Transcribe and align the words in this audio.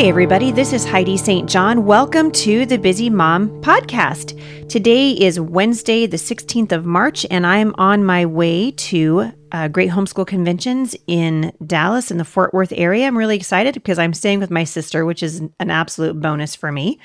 Hey, 0.00 0.08
everybody, 0.08 0.50
this 0.50 0.72
is 0.72 0.86
Heidi 0.86 1.18
St. 1.18 1.46
John. 1.46 1.84
Welcome 1.84 2.30
to 2.30 2.64
the 2.64 2.78
Busy 2.78 3.10
Mom 3.10 3.50
Podcast. 3.60 4.66
Today 4.66 5.10
is 5.10 5.38
Wednesday, 5.38 6.06
the 6.06 6.16
16th 6.16 6.72
of 6.72 6.86
March, 6.86 7.26
and 7.30 7.46
I'm 7.46 7.74
on 7.76 8.02
my 8.06 8.24
way 8.24 8.70
to 8.70 9.30
uh, 9.52 9.68
Great 9.68 9.90
Homeschool 9.90 10.26
Conventions 10.26 10.96
in 11.06 11.52
Dallas 11.66 12.10
in 12.10 12.16
the 12.16 12.24
Fort 12.24 12.54
Worth 12.54 12.72
area. 12.74 13.06
I'm 13.06 13.18
really 13.18 13.36
excited 13.36 13.74
because 13.74 13.98
I'm 13.98 14.14
staying 14.14 14.40
with 14.40 14.50
my 14.50 14.64
sister, 14.64 15.04
which 15.04 15.22
is 15.22 15.40
an 15.40 15.70
absolute 15.70 16.18
bonus 16.18 16.56
for 16.56 16.72
me 16.72 16.98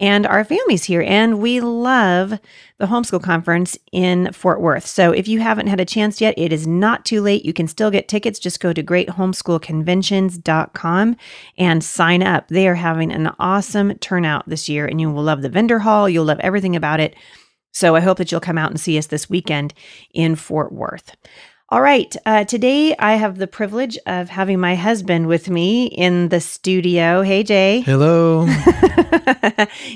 and 0.00 0.26
our 0.26 0.44
families 0.44 0.84
here. 0.84 1.02
And 1.02 1.40
we 1.40 1.60
love 1.60 2.40
the 2.78 2.86
homeschool 2.86 3.22
conference 3.22 3.76
in 3.92 4.32
Fort 4.32 4.60
Worth. 4.60 4.86
So 4.86 5.12
if 5.12 5.28
you 5.28 5.40
haven't 5.40 5.66
had 5.66 5.78
a 5.78 5.84
chance 5.84 6.18
yet, 6.20 6.34
it 6.38 6.52
is 6.52 6.66
not 6.66 7.04
too 7.04 7.20
late. 7.20 7.44
You 7.44 7.52
can 7.52 7.68
still 7.68 7.90
get 7.90 8.08
tickets. 8.08 8.38
Just 8.38 8.60
go 8.60 8.72
to 8.72 8.82
greathomeschoolconventions.com 8.82 11.16
and 11.58 11.84
sign 11.84 12.22
up. 12.22 12.48
They 12.48 12.66
are 12.66 12.74
having 12.74 13.12
an 13.12 13.30
awesome 13.38 13.98
turnout 13.98 14.48
this 14.48 14.66
year, 14.68 14.86
and 14.86 15.00
you 15.00 15.10
will 15.10 15.22
love 15.22 15.42
the 15.42 15.50
vendor 15.50 15.80
hall. 15.80 16.08
You'll 16.08 16.24
love 16.24 16.40
everything 16.40 16.74
about 16.74 17.00
it. 17.00 17.14
So 17.72 17.94
I 17.94 18.00
hope 18.00 18.18
that 18.18 18.32
you'll 18.32 18.40
come 18.40 18.58
out 18.58 18.70
and 18.70 18.80
see 18.80 18.98
us 18.98 19.06
this 19.06 19.30
weekend 19.30 19.74
in 20.12 20.34
Fort 20.34 20.72
Worth. 20.72 21.14
All 21.72 21.80
right. 21.80 22.16
Uh, 22.26 22.42
today 22.42 22.96
I 22.98 23.14
have 23.14 23.38
the 23.38 23.46
privilege 23.46 23.96
of 24.04 24.28
having 24.28 24.58
my 24.58 24.74
husband 24.74 25.28
with 25.28 25.48
me 25.48 25.86
in 25.86 26.28
the 26.28 26.40
studio. 26.40 27.22
Hey, 27.22 27.44
Jay. 27.44 27.80
Hello. 27.86 28.44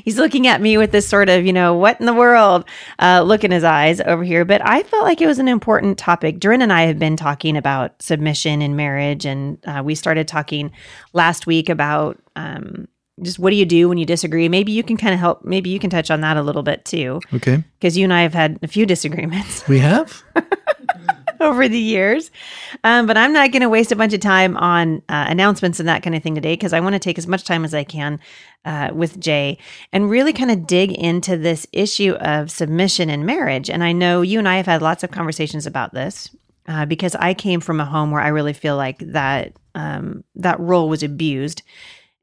He's 0.04 0.16
looking 0.16 0.46
at 0.46 0.60
me 0.60 0.78
with 0.78 0.92
this 0.92 1.08
sort 1.08 1.28
of, 1.28 1.44
you 1.44 1.52
know, 1.52 1.74
what 1.74 1.98
in 1.98 2.06
the 2.06 2.14
world 2.14 2.64
uh, 3.00 3.22
look 3.26 3.42
in 3.42 3.50
his 3.50 3.64
eyes 3.64 4.00
over 4.00 4.22
here. 4.22 4.44
But 4.44 4.64
I 4.64 4.84
felt 4.84 5.02
like 5.02 5.20
it 5.20 5.26
was 5.26 5.40
an 5.40 5.48
important 5.48 5.98
topic. 5.98 6.38
Durin 6.38 6.62
and 6.62 6.72
I 6.72 6.82
have 6.82 7.00
been 7.00 7.16
talking 7.16 7.56
about 7.56 8.00
submission 8.00 8.62
in 8.62 8.76
marriage, 8.76 9.26
and 9.26 9.58
uh, 9.66 9.82
we 9.84 9.96
started 9.96 10.28
talking 10.28 10.70
last 11.12 11.44
week 11.44 11.68
about. 11.68 12.20
Um, 12.36 12.86
just 13.22 13.38
what 13.38 13.50
do 13.50 13.56
you 13.56 13.64
do 13.64 13.88
when 13.88 13.96
you 13.96 14.04
disagree? 14.04 14.48
Maybe 14.48 14.72
you 14.72 14.82
can 14.82 14.96
kind 14.96 15.14
of 15.14 15.20
help. 15.20 15.44
Maybe 15.44 15.70
you 15.70 15.78
can 15.78 15.88
touch 15.88 16.10
on 16.10 16.20
that 16.22 16.36
a 16.36 16.42
little 16.42 16.64
bit 16.64 16.84
too. 16.84 17.20
Okay. 17.32 17.62
Because 17.78 17.96
you 17.96 18.02
and 18.02 18.12
I 18.12 18.22
have 18.22 18.34
had 18.34 18.58
a 18.62 18.66
few 18.66 18.86
disagreements. 18.86 19.66
We 19.68 19.78
have? 19.78 20.24
over 21.40 21.68
the 21.68 21.78
years. 21.78 22.30
Um, 22.82 23.06
but 23.06 23.16
I'm 23.16 23.32
not 23.32 23.52
going 23.52 23.62
to 23.62 23.68
waste 23.68 23.92
a 23.92 23.96
bunch 23.96 24.12
of 24.12 24.20
time 24.20 24.56
on 24.56 25.02
uh, 25.08 25.26
announcements 25.28 25.80
and 25.80 25.88
that 25.88 26.02
kind 26.02 26.14
of 26.14 26.22
thing 26.22 26.34
today 26.34 26.54
because 26.54 26.72
I 26.72 26.80
want 26.80 26.94
to 26.94 26.98
take 26.98 27.18
as 27.18 27.26
much 27.26 27.44
time 27.44 27.64
as 27.64 27.74
I 27.74 27.84
can 27.84 28.20
uh, 28.64 28.90
with 28.92 29.20
Jay 29.20 29.58
and 29.92 30.10
really 30.10 30.32
kind 30.32 30.50
of 30.50 30.66
dig 30.66 30.92
into 30.92 31.36
this 31.36 31.66
issue 31.72 32.14
of 32.14 32.50
submission 32.50 33.10
in 33.10 33.26
marriage. 33.26 33.68
And 33.70 33.84
I 33.84 33.92
know 33.92 34.22
you 34.22 34.38
and 34.38 34.48
I 34.48 34.56
have 34.56 34.66
had 34.66 34.82
lots 34.82 35.04
of 35.04 35.10
conversations 35.10 35.66
about 35.66 35.92
this 35.92 36.34
uh, 36.66 36.86
because 36.86 37.14
I 37.16 37.34
came 37.34 37.60
from 37.60 37.80
a 37.80 37.84
home 37.84 38.10
where 38.10 38.22
I 38.22 38.28
really 38.28 38.52
feel 38.52 38.76
like 38.76 38.98
that 38.98 39.52
um, 39.74 40.22
that 40.36 40.60
role 40.60 40.88
was 40.88 41.02
abused. 41.02 41.62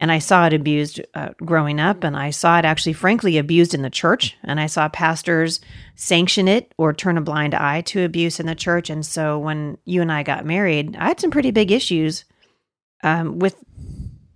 And 0.02 0.12
I 0.12 0.18
saw 0.18 0.48
it 0.48 0.54
abused 0.54 1.00
uh, 1.14 1.30
growing 1.46 1.80
up, 1.80 2.04
and 2.04 2.18
I 2.18 2.32
saw 2.32 2.58
it 2.58 2.66
actually, 2.66 2.94
frankly, 2.94 3.38
abused 3.38 3.76
in 3.76 3.84
the 3.84 3.90
church. 3.92 4.36
And 4.44 4.60
I 4.60 4.66
saw 4.66 4.90
pastors 4.90 5.62
sanction 5.96 6.48
it 6.48 6.74
or 6.80 6.92
turn 6.92 7.20
a 7.20 7.22
blind 7.22 7.54
eye 7.54 7.82
to 7.82 8.04
abuse 8.04 8.40
in 8.40 8.48
the 8.48 8.56
church. 8.56 8.90
And 8.90 9.06
so 9.06 9.38
when 9.38 9.78
you 9.86 10.02
and 10.02 10.12
I 10.12 10.24
got 10.24 10.44
married, 10.44 10.96
I 10.98 11.10
had 11.10 11.20
some 11.20 11.30
pretty 11.30 11.52
big 11.52 11.72
issues 11.72 12.26
um, 13.04 13.38
with 13.38 13.56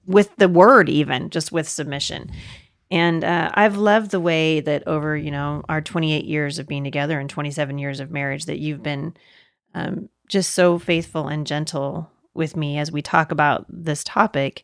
with 0.05 0.29
the 0.35 0.47
word, 0.47 0.87
even 0.87 1.31
just 1.31 1.51
with 1.51 1.67
submission. 1.67 2.29
And 2.91 3.23
uh, 3.23 3.49
I've 3.55 3.75
loved 3.75 4.11
the 4.11 4.19
way 4.19 4.59
that 4.59 4.87
over 4.87 5.17
you 5.17 5.31
know 5.31 5.63
our 5.67 5.81
28 5.81 6.25
years 6.25 6.59
of 6.59 6.67
being 6.67 6.83
together 6.83 7.19
and 7.19 7.27
27 7.27 7.79
years 7.79 7.99
of 7.99 8.11
marriage 8.11 8.45
that 8.45 8.59
you've 8.59 8.83
been 8.83 9.17
um, 9.73 10.09
just 10.27 10.53
so 10.53 10.77
faithful 10.77 11.27
and 11.27 11.47
gentle 11.47 12.11
with 12.35 12.55
me 12.55 12.77
as 12.77 12.91
we 12.91 13.01
talk 13.01 13.31
about 13.31 13.65
this 13.67 14.03
topic 14.03 14.63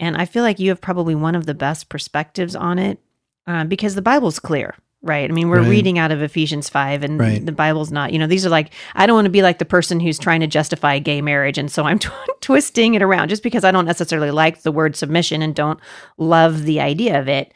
and 0.00 0.16
I 0.16 0.24
feel 0.24 0.42
like 0.42 0.58
you 0.58 0.70
have 0.70 0.80
probably 0.80 1.14
one 1.14 1.34
of 1.34 1.46
the 1.46 1.54
best 1.54 1.90
perspectives 1.90 2.56
on 2.56 2.78
it 2.78 2.98
uh, 3.46 3.64
because 3.64 3.94
the 3.94 4.02
Bible's 4.02 4.38
clear, 4.38 4.74
right? 5.02 5.30
I 5.30 5.32
mean, 5.32 5.50
we're 5.50 5.60
right. 5.60 5.68
reading 5.68 5.98
out 5.98 6.10
of 6.10 6.22
Ephesians 6.22 6.70
5, 6.70 7.04
and 7.04 7.20
right. 7.20 7.44
the 7.44 7.52
Bible's 7.52 7.92
not, 7.92 8.10
you 8.10 8.18
know, 8.18 8.26
these 8.26 8.46
are 8.46 8.50
like, 8.50 8.72
I 8.94 9.06
don't 9.06 9.14
want 9.14 9.26
to 9.26 9.30
be 9.30 9.42
like 9.42 9.58
the 9.58 9.66
person 9.66 10.00
who's 10.00 10.18
trying 10.18 10.40
to 10.40 10.46
justify 10.46 10.98
gay 10.98 11.20
marriage. 11.20 11.58
And 11.58 11.70
so 11.70 11.84
I'm 11.84 11.98
t- 12.00 12.08
twisting 12.40 12.94
it 12.94 13.02
around 13.02 13.28
just 13.28 13.42
because 13.42 13.62
I 13.62 13.70
don't 13.70 13.84
necessarily 13.84 14.30
like 14.30 14.62
the 14.62 14.72
word 14.72 14.96
submission 14.96 15.42
and 15.42 15.54
don't 15.54 15.78
love 16.16 16.64
the 16.64 16.80
idea 16.80 17.20
of 17.20 17.28
it. 17.28 17.52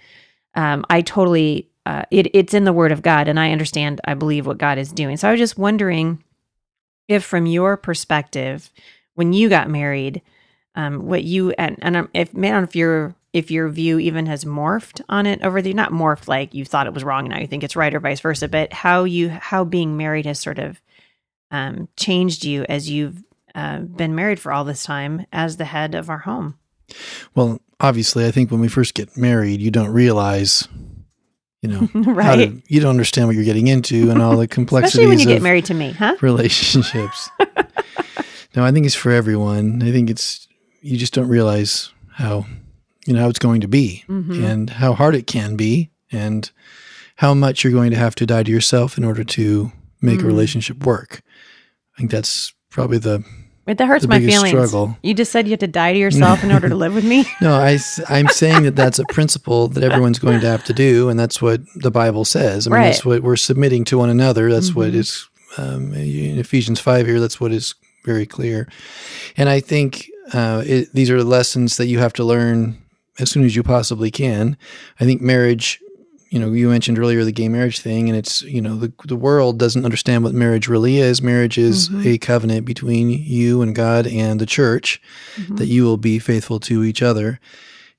Um, 0.55 0.84
I 0.91 1.00
totally, 1.00 1.71
uh, 1.87 2.03
it, 2.11 2.28
it's 2.34 2.55
in 2.55 2.65
the 2.65 2.72
Word 2.72 2.93
of 2.93 3.03
God, 3.03 3.26
and 3.26 3.41
I 3.41 3.53
understand, 3.53 4.00
I 4.05 4.15
believe 4.15 4.47
what 4.47 4.59
God 4.59 4.78
is 4.78 4.93
doing. 4.93 5.16
So 5.16 5.28
I 5.28 5.32
was 5.32 5.41
just 5.41 5.59
wondering 5.59 6.22
if, 7.09 7.25
from 7.25 7.47
your 7.47 7.76
perspective, 7.76 8.71
when 9.15 9.32
you 9.32 9.49
got 9.49 9.69
married, 9.69 10.22
um, 10.75 11.07
what 11.07 11.25
you 11.25 11.51
and 11.53 11.79
and 11.83 12.09
if 12.15 12.35
man 12.35 12.65
if 12.65 12.75
your 12.75 13.15
if 13.33 13.51
your 13.51 13.69
view 13.69 13.99
even 13.99 14.27
has 14.27 14.45
morphed 14.45 15.01
on 15.09 15.27
it 15.27 15.43
over 15.43 15.62
the 15.62 15.73
not 15.75 15.93
morphed 15.93 16.29
like 16.29 16.55
you 16.55 16.65
thought 16.65 16.87
it 16.87 16.95
was 16.95 17.05
wrong 17.05 17.29
now 17.29 17.39
you 17.39 17.47
think 17.47 17.65
it's 17.65 17.77
right 17.77 17.95
or 17.95 18.01
vice 18.01 18.21
versa 18.21 18.49
but 18.49 18.73
how 18.73 19.05
you 19.05 19.29
how 19.29 19.65
being 19.65 19.97
married 19.97 20.27
has 20.27 20.39
sort 20.39 20.59
of 20.59 20.81
um, 21.51 21.89
changed 21.97 22.45
you 22.45 22.65
as 22.69 22.91
you've 22.91 23.23
uh, 23.55 23.79
been 23.79 24.15
married 24.15 24.41
for 24.41 24.53
all 24.53 24.65
this 24.65 24.83
time 24.83 25.27
as 25.33 25.57
the 25.57 25.65
head 25.65 25.95
of 25.95 26.11
our 26.11 26.19
home. 26.19 26.59
Well 27.35 27.61
obviously 27.81 28.25
i 28.27 28.31
think 28.31 28.51
when 28.51 28.61
we 28.61 28.69
first 28.69 28.95
get 28.95 29.17
married 29.17 29.61
you 29.61 29.71
don't 29.71 29.91
realize 29.91 30.69
you 31.61 31.69
know 31.69 31.89
right. 32.12 32.37
to, 32.37 32.62
you 32.69 32.81
don't 32.81 32.91
understand 32.91 33.27
what 33.27 33.35
you're 33.35 33.45
getting 33.45 33.67
into 33.67 34.11
and 34.11 34.23
all 34.23 34.37
the 34.37 34.47
complexities 34.61 34.95
especially 34.95 35.09
when 35.09 35.19
you 35.19 35.27
get 35.27 35.43
married 35.43 35.65
to 35.65 35.75
me 35.75 35.93
huh? 35.93 36.17
relationships. 36.21 37.31
No 38.56 38.65
i 38.65 38.71
think 38.71 38.87
it's 38.87 38.95
for 38.95 39.11
everyone. 39.11 39.83
I 39.83 39.91
think 39.91 40.09
it's 40.09 40.47
you 40.84 40.99
just 40.99 41.15
don't 41.15 41.28
realize 41.28 41.91
how 42.12 42.45
you 43.06 43.15
know 43.15 43.21
how 43.21 43.28
it's 43.28 43.39
going 43.39 43.62
to 43.62 43.69
be 43.69 44.05
mm-hmm. 44.09 44.45
and 44.45 44.71
how 44.71 44.93
hard 44.93 45.15
it 45.15 45.27
can 45.27 45.56
be 45.56 45.91
and 46.12 46.50
how 47.17 47.33
much 47.33 47.65
you're 47.65 47.72
going 47.72 47.91
to 47.91 47.97
have 47.97 48.15
to 48.17 48.27
die 48.27 48.43
to 48.43 48.50
yourself 48.50 48.99
in 48.99 49.05
order 49.05 49.25
to 49.25 49.73
make 50.03 50.21
mm. 50.21 50.25
a 50.25 50.27
relationship 50.27 50.84
work. 50.84 51.23
I 51.94 51.99
think 51.99 52.11
that's 52.11 52.53
probably 52.71 52.99
the 52.99 53.25
Wait, 53.67 53.78
that 53.78 53.87
hurts 53.87 54.06
my 54.06 54.21
feelings. 54.21 54.50
Struggle. 54.50 54.99
You 55.03 55.15
just 55.15 55.33
said 55.33 55.47
you 55.47 55.53
have 55.53 55.61
to 55.61 55.67
die 55.67 55.94
to 55.94 55.99
yourself 55.99 56.44
in 56.44 56.53
order 56.53 56.69
to 56.69 56.75
live 56.75 56.94
with 56.94 57.05
me. 57.05 57.25
no, 57.41 57.55
I, 57.55 57.78
I'm 58.11 58.28
saying 58.28 58.65
that 58.65 58.77
that's 58.77 58.99
a 58.99 59.06
principle 59.06 59.69
that 59.69 59.83
everyone's 59.83 60.19
going 60.19 60.41
to 60.41 60.47
have 60.47 60.65
to 60.65 60.75
do, 60.75 61.09
and 61.09 61.19
that's 61.19 61.41
what 61.41 61.62
the 61.77 61.91
Bible 61.91 62.27
says. 62.27 62.67
I 62.67 62.71
mean, 62.71 62.78
right. 62.78 62.87
that's 62.89 63.06
what 63.06 63.23
we're 63.23 63.37
submitting 63.37 63.84
to 63.84 63.97
one 63.97 64.11
another. 64.11 64.53
That's 64.53 64.69
mm-hmm. 64.69 64.81
what 64.81 64.89
is 64.94 65.27
um, 65.56 65.94
in 65.94 66.39
Ephesians 66.39 66.78
five 66.78 67.06
here. 67.06 67.21
That's 67.21 67.41
what 67.41 67.53
is 67.53 67.75
very 68.05 68.27
clear, 68.27 68.69
and 69.39 69.49
I 69.49 69.61
think 69.61 70.11
uh, 70.34 70.62
it, 70.67 70.93
these 70.93 71.11
are 71.11 71.22
lessons 71.22 71.77
that 71.77 71.87
you 71.87 72.00
have 72.00 72.12
to 72.15 72.25
learn 72.25 72.76
as 73.20 73.31
soon 73.31 73.44
as 73.44 73.55
you 73.55 73.62
possibly 73.62 74.11
can. 74.11 74.56
I 74.99 75.05
think 75.05 75.23
marriage, 75.23 75.81
you 76.31 76.41
know, 76.41 76.50
you 76.53 76.69
mentioned 76.69 76.99
earlier 76.99 77.25
the 77.25 77.31
gay 77.31 77.49
marriage 77.49 77.81
thing, 77.81 78.09
and 78.09 78.19
it's, 78.19 78.43
you 78.43 78.61
know, 78.61 78.76
the, 78.76 78.93
the 79.05 79.17
world 79.17 79.59
doesn't 79.59 79.85
understand 79.85 80.25
what 80.25 80.35
marriage 80.35 80.67
really 80.67 80.99
is. 80.99 81.23
Marriage 81.23 81.56
is 81.56 81.88
mm-hmm. 81.88 82.09
a 82.09 82.19
covenant 82.19 82.67
between 82.67 83.11
you 83.11 83.62
and 83.62 83.76
God 83.76 84.09
and 84.09 84.41
the 84.41 84.47
church 84.47 85.00
mm-hmm. 85.37 85.55
that 85.56 85.67
you 85.67 85.85
will 85.85 85.97
be 85.97 86.19
faithful 86.19 86.59
to 86.61 86.82
each 86.82 87.00
other 87.00 87.38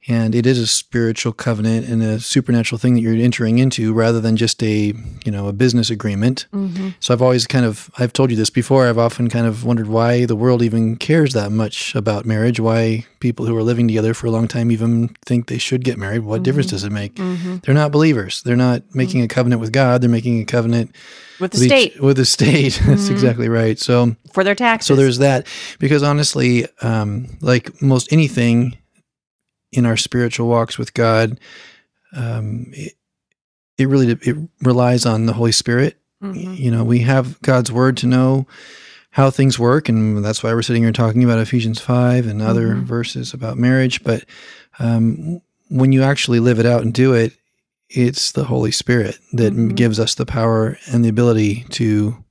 and 0.07 0.35
it 0.35 0.45
is 0.45 0.59
a 0.59 0.67
spiritual 0.67 1.33
covenant 1.33 1.87
and 1.87 2.01
a 2.01 2.19
supernatural 2.19 2.77
thing 2.79 2.93
that 2.93 3.01
you're 3.01 3.15
entering 3.15 3.59
into 3.59 3.93
rather 3.93 4.21
than 4.21 4.35
just 4.35 4.61
a 4.63 4.93
you 5.25 5.31
know 5.31 5.47
a 5.47 5.53
business 5.53 5.89
agreement. 5.89 6.45
Mm-hmm. 6.51 6.89
so 6.99 7.13
i've 7.13 7.21
always 7.21 7.47
kind 7.47 7.65
of 7.65 7.89
i've 7.97 8.13
told 8.13 8.29
you 8.29 8.37
this 8.37 8.49
before 8.49 8.87
i've 8.87 8.97
often 8.97 9.29
kind 9.29 9.47
of 9.47 9.63
wondered 9.63 9.87
why 9.87 10.25
the 10.25 10.35
world 10.35 10.61
even 10.61 10.95
cares 10.95 11.33
that 11.33 11.51
much 11.51 11.95
about 11.95 12.25
marriage 12.25 12.59
why 12.59 13.05
people 13.19 13.45
who 13.45 13.55
are 13.55 13.63
living 13.63 13.87
together 13.87 14.13
for 14.13 14.27
a 14.27 14.31
long 14.31 14.47
time 14.47 14.71
even 14.71 15.09
think 15.25 15.47
they 15.47 15.57
should 15.57 15.83
get 15.83 15.97
married 15.97 16.19
what 16.19 16.37
mm-hmm. 16.37 16.43
difference 16.43 16.69
does 16.69 16.83
it 16.83 16.91
make? 16.91 17.15
Mm-hmm. 17.15 17.57
they're 17.63 17.75
not 17.75 17.91
believers. 17.91 18.41
They're 18.43 18.55
not 18.55 18.83
making 18.93 19.21
a 19.21 19.27
covenant 19.27 19.61
with 19.61 19.71
god. 19.71 20.01
They're 20.01 20.09
making 20.09 20.41
a 20.41 20.45
covenant 20.45 20.95
with 21.39 21.51
the 21.51 21.59
with 21.59 21.67
state. 21.67 21.95
each, 21.95 21.99
with 21.99 22.17
the 22.17 22.25
state. 22.25 22.81
That's 22.85 23.03
mm-hmm. 23.03 23.13
exactly 23.13 23.49
right. 23.49 23.79
So 23.79 24.15
for 24.33 24.43
their 24.43 24.55
taxes. 24.55 24.87
so 24.87 24.95
there's 24.95 25.19
that. 25.19 25.47
Because 25.79 26.03
honestly 26.03 26.67
um, 26.81 27.37
like 27.41 27.81
most 27.81 28.11
anything 28.11 28.77
in 29.75 29.85
our 29.85 29.97
spiritual 29.97 30.47
walks 30.47 30.77
with 30.77 30.93
God, 30.93 31.39
um, 32.15 32.71
it, 32.73 32.93
it 33.77 33.87
really 33.87 34.11
it 34.11 34.37
relies 34.61 35.05
on 35.05 35.25
the 35.25 35.33
Holy 35.33 35.51
Spirit. 35.51 35.97
Mm-hmm. 36.23 36.53
You 36.53 36.71
know, 36.71 36.83
we 36.83 36.99
have 36.99 37.41
God's 37.41 37.71
word 37.71 37.97
to 37.97 38.07
know 38.07 38.47
how 39.11 39.29
things 39.29 39.59
work, 39.59 39.89
and 39.89 40.23
that's 40.23 40.43
why 40.43 40.53
we're 40.53 40.61
sitting 40.61 40.83
here 40.83 40.91
talking 40.91 41.23
about 41.23 41.39
Ephesians 41.39 41.79
five 41.79 42.27
and 42.27 42.41
other 42.41 42.69
mm-hmm. 42.69 42.85
verses 42.85 43.33
about 43.33 43.57
marriage. 43.57 44.03
But 44.03 44.25
um, 44.79 45.41
when 45.69 45.91
you 45.91 46.03
actually 46.03 46.39
live 46.39 46.59
it 46.59 46.65
out 46.65 46.81
and 46.81 46.93
do 46.93 47.13
it, 47.13 47.33
it's 47.89 48.31
the 48.31 48.45
Holy 48.45 48.71
Spirit 48.71 49.19
that 49.33 49.53
mm-hmm. 49.53 49.75
gives 49.75 49.99
us 49.99 50.15
the 50.15 50.25
power 50.25 50.77
and 50.91 51.03
the 51.03 51.09
ability 51.09 51.65
to 51.71 52.23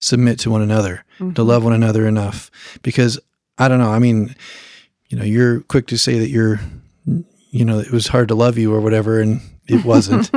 submit 0.00 0.38
to 0.40 0.50
one 0.50 0.62
another, 0.62 1.04
mm-hmm. 1.18 1.32
to 1.34 1.42
love 1.42 1.64
one 1.64 1.72
another 1.72 2.06
enough. 2.06 2.50
Because 2.82 3.20
I 3.58 3.68
don't 3.68 3.78
know, 3.78 3.92
I 3.92 3.98
mean, 3.98 4.34
you 5.12 5.18
know, 5.18 5.24
you're 5.24 5.60
quick 5.60 5.86
to 5.88 5.98
say 5.98 6.18
that 6.18 6.30
you're, 6.30 6.58
you 7.50 7.66
know, 7.66 7.78
it 7.78 7.92
was 7.92 8.06
hard 8.06 8.28
to 8.28 8.34
love 8.34 8.56
you 8.56 8.72
or 8.74 8.80
whatever, 8.80 9.20
and 9.20 9.42
it 9.66 9.84
wasn't. 9.84 10.30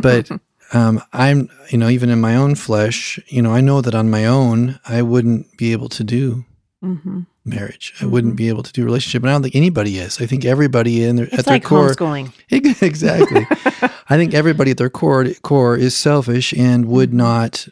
but 0.00 0.30
um, 0.72 1.02
I'm, 1.12 1.50
you 1.68 1.76
know, 1.76 1.90
even 1.90 2.08
in 2.08 2.18
my 2.18 2.34
own 2.34 2.54
flesh, 2.54 3.20
you 3.26 3.42
know, 3.42 3.52
I 3.52 3.60
know 3.60 3.82
that 3.82 3.94
on 3.94 4.08
my 4.08 4.24
own, 4.24 4.80
I 4.86 5.02
wouldn't 5.02 5.58
be 5.58 5.72
able 5.72 5.90
to 5.90 6.02
do 6.02 6.46
mm-hmm 6.82 7.20
marriage. 7.46 7.94
I 8.00 8.06
wouldn't 8.06 8.32
mm-hmm. 8.32 8.36
be 8.36 8.48
able 8.48 8.62
to 8.64 8.72
do 8.72 8.84
relationship. 8.84 9.22
And 9.22 9.30
I 9.30 9.34
don't 9.34 9.42
think 9.42 9.54
anybody 9.54 9.98
is. 9.98 10.20
I 10.20 10.26
think 10.26 10.44
everybody 10.44 11.04
in 11.04 11.16
their, 11.16 11.26
it's 11.26 11.38
at 11.38 11.44
their 11.46 11.54
like 11.54 11.64
core, 11.64 11.90
homeschooling. 11.90 12.32
exactly. 12.82 13.46
I 14.08 14.16
think 14.16 14.34
everybody 14.34 14.70
at 14.70 14.76
their 14.76 14.90
core 14.90 15.26
core 15.42 15.76
is 15.76 15.96
selfish 15.96 16.52
and 16.52 16.86
would 16.86 17.10
mm-hmm. 17.10 17.18
not 17.18 17.68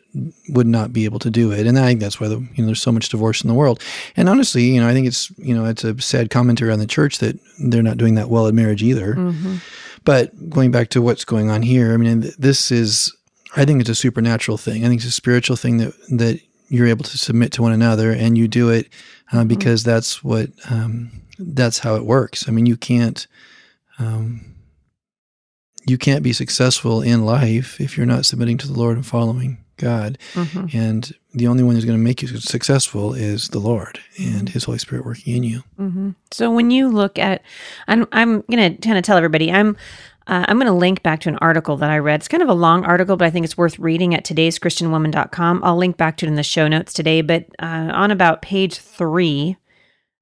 would 0.48 0.66
not 0.66 0.92
be 0.92 1.04
able 1.04 1.20
to 1.20 1.30
do 1.30 1.52
it. 1.52 1.66
And 1.66 1.78
I 1.78 1.86
think 1.86 2.00
that's 2.00 2.20
why 2.20 2.28
the, 2.28 2.40
you 2.40 2.58
know 2.58 2.66
there's 2.66 2.82
so 2.82 2.92
much 2.92 3.08
divorce 3.08 3.42
in 3.42 3.48
the 3.48 3.54
world. 3.54 3.80
And 4.16 4.28
honestly, 4.28 4.64
you 4.64 4.80
know, 4.80 4.88
I 4.88 4.92
think 4.92 5.06
it's 5.06 5.30
you 5.38 5.54
know 5.54 5.64
it's 5.66 5.84
a 5.84 6.00
sad 6.00 6.30
commentary 6.30 6.72
on 6.72 6.80
the 6.80 6.86
church 6.86 7.18
that 7.18 7.38
they're 7.58 7.82
not 7.82 7.98
doing 7.98 8.16
that 8.16 8.28
well 8.28 8.46
at 8.48 8.54
marriage 8.54 8.82
either. 8.82 9.14
Mm-hmm. 9.14 9.56
But 10.04 10.50
going 10.50 10.70
back 10.70 10.90
to 10.90 11.00
what's 11.00 11.24
going 11.24 11.50
on 11.50 11.62
here, 11.62 11.94
I 11.94 11.96
mean, 11.96 12.32
this 12.38 12.70
is 12.70 13.14
I 13.56 13.64
think 13.64 13.80
it's 13.80 13.90
a 13.90 13.94
supernatural 13.94 14.58
thing. 14.58 14.84
I 14.84 14.88
think 14.88 15.00
it's 15.00 15.08
a 15.08 15.12
spiritual 15.12 15.56
thing 15.56 15.78
that 15.78 15.94
that 16.10 16.40
you're 16.68 16.88
able 16.88 17.04
to 17.04 17.18
submit 17.18 17.52
to 17.52 17.62
one 17.62 17.72
another 17.72 18.10
and 18.10 18.36
you 18.36 18.48
do 18.48 18.70
it 18.70 18.88
uh, 19.32 19.38
mm-hmm. 19.38 19.48
because 19.48 19.84
that's 19.84 20.24
what 20.24 20.50
um, 20.68 21.22
that's 21.38 21.78
how 21.78 21.94
it 21.94 22.04
works. 22.04 22.48
I 22.48 22.50
mean, 22.50 22.66
you 22.66 22.76
can't 22.76 23.26
um, 23.98 24.53
you 25.86 25.98
can't 25.98 26.22
be 26.22 26.32
successful 26.32 27.02
in 27.02 27.24
life 27.24 27.80
if 27.80 27.96
you're 27.96 28.06
not 28.06 28.26
submitting 28.26 28.58
to 28.58 28.66
the 28.66 28.78
Lord 28.78 28.96
and 28.96 29.06
following 29.06 29.64
God. 29.76 30.18
Mm-hmm. 30.34 30.76
And 30.76 31.12
the 31.32 31.46
only 31.46 31.62
one 31.62 31.74
who's 31.74 31.84
going 31.84 31.98
to 31.98 32.02
make 32.02 32.22
you 32.22 32.28
successful 32.28 33.12
is 33.12 33.48
the 33.48 33.58
Lord 33.58 33.98
and. 34.18 34.48
His 34.48 34.64
Holy 34.64 34.78
Spirit 34.78 35.04
working 35.04 35.36
in 35.36 35.42
you. 35.42 35.62
Mm-hmm. 35.78 36.10
So 36.30 36.50
when 36.50 36.70
you 36.70 36.88
look 36.88 37.18
at, 37.18 37.42
I'm 37.88 38.06
I'm 38.12 38.42
going 38.42 38.76
to 38.76 38.80
kind 38.80 38.96
of 38.96 39.04
tell 39.04 39.16
everybody 39.16 39.50
I'm 39.50 39.76
uh, 40.26 40.44
I'm 40.48 40.56
going 40.56 40.66
to 40.66 40.72
link 40.72 41.02
back 41.02 41.20
to 41.20 41.28
an 41.28 41.36
article 41.38 41.76
that 41.76 41.90
I 41.90 41.98
read. 41.98 42.20
It's 42.20 42.28
kind 42.28 42.42
of 42.42 42.48
a 42.48 42.54
long 42.54 42.84
article, 42.84 43.16
but 43.16 43.26
I 43.26 43.30
think 43.30 43.44
it's 43.44 43.58
worth 43.58 43.78
reading 43.78 44.14
at 44.14 44.24
today's 44.24 44.58
today'schristianwoman.com. 44.58 45.62
I'll 45.62 45.76
link 45.76 45.96
back 45.96 46.16
to 46.18 46.26
it 46.26 46.28
in 46.28 46.36
the 46.36 46.42
show 46.42 46.66
notes 46.66 46.92
today. 46.92 47.20
But 47.20 47.46
uh, 47.58 47.90
on 47.92 48.10
about 48.10 48.40
page 48.42 48.78
three 48.78 49.56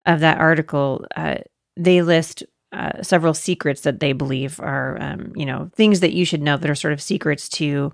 of 0.04 0.20
that 0.20 0.38
article, 0.38 1.06
uh, 1.14 1.36
they 1.76 2.02
list 2.02 2.42
uh, 2.72 3.02
several 3.02 3.34
secrets 3.34 3.82
that 3.82 4.00
they 4.00 4.12
believe 4.12 4.58
are, 4.60 5.00
um, 5.00 5.32
you 5.36 5.44
know, 5.44 5.70
things 5.74 6.00
that 6.00 6.12
you 6.12 6.24
should 6.24 6.42
know 6.42 6.56
that 6.56 6.70
are 6.70 6.74
sort 6.74 6.92
of 6.92 7.02
secrets 7.02 7.48
to 7.48 7.92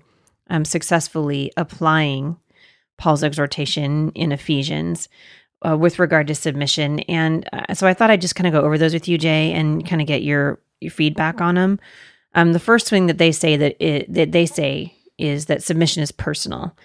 um, 0.49 0.65
successfully 0.65 1.51
applying 1.57 2.37
Paul's 2.97 3.23
exhortation 3.23 4.11
in 4.11 4.31
Ephesians. 4.31 5.09
Uh, 5.61 5.75
with 5.75 5.99
regard 5.99 6.25
to 6.25 6.33
submission. 6.33 7.01
And 7.01 7.45
uh, 7.51 7.73
so 7.73 7.85
I 7.85 7.93
thought 7.93 8.09
I'd 8.09 8.21
just 8.21 8.33
kind 8.33 8.47
of 8.47 8.53
go 8.53 8.61
over 8.61 8.77
those 8.77 8.93
with 8.93 9.09
you, 9.09 9.17
Jay, 9.17 9.51
and 9.51 9.85
kind 9.85 9.99
of 10.01 10.07
get 10.07 10.23
your 10.23 10.61
your 10.79 10.89
feedback 10.89 11.41
on 11.41 11.55
them. 11.55 11.81
Um, 12.33 12.53
the 12.53 12.61
first 12.61 12.89
thing 12.89 13.07
that 13.07 13.17
they 13.17 13.33
say 13.33 13.57
that 13.57 13.75
it, 13.85 14.13
that 14.13 14.31
they 14.31 14.45
say 14.45 14.93
is 15.17 15.47
that 15.47 15.61
submission 15.61 16.01
is 16.01 16.13
personal. 16.13 16.75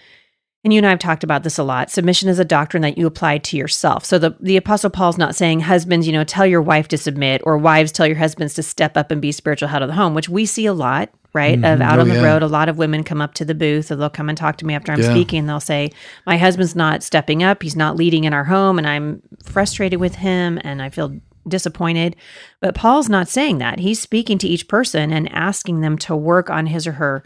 And 0.64 0.72
you 0.72 0.78
and 0.78 0.87
I 0.87 0.90
have 0.90 0.99
talked 0.99 1.22
about 1.22 1.43
this 1.43 1.58
a 1.58 1.62
lot. 1.62 1.90
Submission 1.90 2.31
is 2.31 2.38
a 2.38 2.44
doctrine 2.44 2.82
that 2.82 2.96
you 2.96 3.06
apply 3.06 3.38
to 3.38 3.56
yourself. 3.56 4.05
So 4.05 4.19
the, 4.19 4.34
the 4.40 4.56
Apostle 4.56 4.88
Paul's 4.88 5.19
not 5.19 5.37
saying, 5.37 5.61
husbands, 5.61 6.06
you 6.06 6.12
know, 6.12 6.25
tell 6.25 6.46
your 6.46 6.62
wife 6.62 6.88
to 6.88 6.96
submit, 6.96 7.43
or 7.44 7.58
wives, 7.58 7.93
tell 7.93 8.06
your 8.06 8.16
husbands 8.16 8.55
to 8.55 8.62
step 8.62 8.96
up 8.96 9.11
and 9.11 9.20
be 9.20 9.31
spiritual 9.31 9.69
head 9.69 9.82
of 9.82 9.88
the 9.88 9.94
home, 9.94 10.14
which 10.14 10.31
we 10.31 10.46
see 10.46 10.64
a 10.64 10.72
lot, 10.72 11.11
right? 11.34 11.56
Mm-hmm. 11.56 11.64
Of 11.66 11.81
out 11.82 11.99
oh, 11.99 12.02
on 12.02 12.08
the 12.08 12.14
yeah. 12.14 12.25
road, 12.25 12.43
a 12.43 12.46
lot 12.46 12.70
of 12.70 12.78
women 12.78 13.05
come 13.05 13.20
up 13.20 13.34
to 13.34 13.44
the 13.44 13.55
booth 13.55 13.90
or 13.90 13.96
they'll 13.96 14.08
come 14.08 14.31
and 14.31 14.38
talk 14.38 14.56
to 14.56 14.66
me 14.66 14.72
after 14.72 14.90
I'm 14.90 15.00
yeah. 15.00 15.11
speaking. 15.11 15.40
And 15.40 15.49
they'll 15.49 15.61
say, 15.61 15.90
my 16.26 16.38
husband's 16.38 16.75
not 16.75 17.02
stepping 17.02 17.43
up. 17.43 17.62
He's 17.62 17.76
not 17.76 17.96
leading 17.96 18.25
in 18.25 18.32
our 18.32 18.44
home. 18.44 18.78
And 18.78 18.88
I'm 18.88 19.22
frustrated 19.43 20.00
with 20.00 20.14
him 20.14 20.58
and 20.64 20.81
I 20.81 20.88
feel 20.88 21.20
disappointed. 21.46 22.17
But 22.60 22.75
Paul's 22.75 23.10
not 23.10 23.28
saying 23.28 23.58
that. 23.58 23.81
He's 23.81 24.00
speaking 24.00 24.38
to 24.38 24.49
each 24.49 24.67
person 24.67 25.12
and 25.12 25.31
asking 25.31 25.82
them 25.82 25.99
to 25.99 26.17
work 26.17 26.49
on 26.49 26.64
his 26.67 26.87
or 26.87 26.93
her 26.93 27.22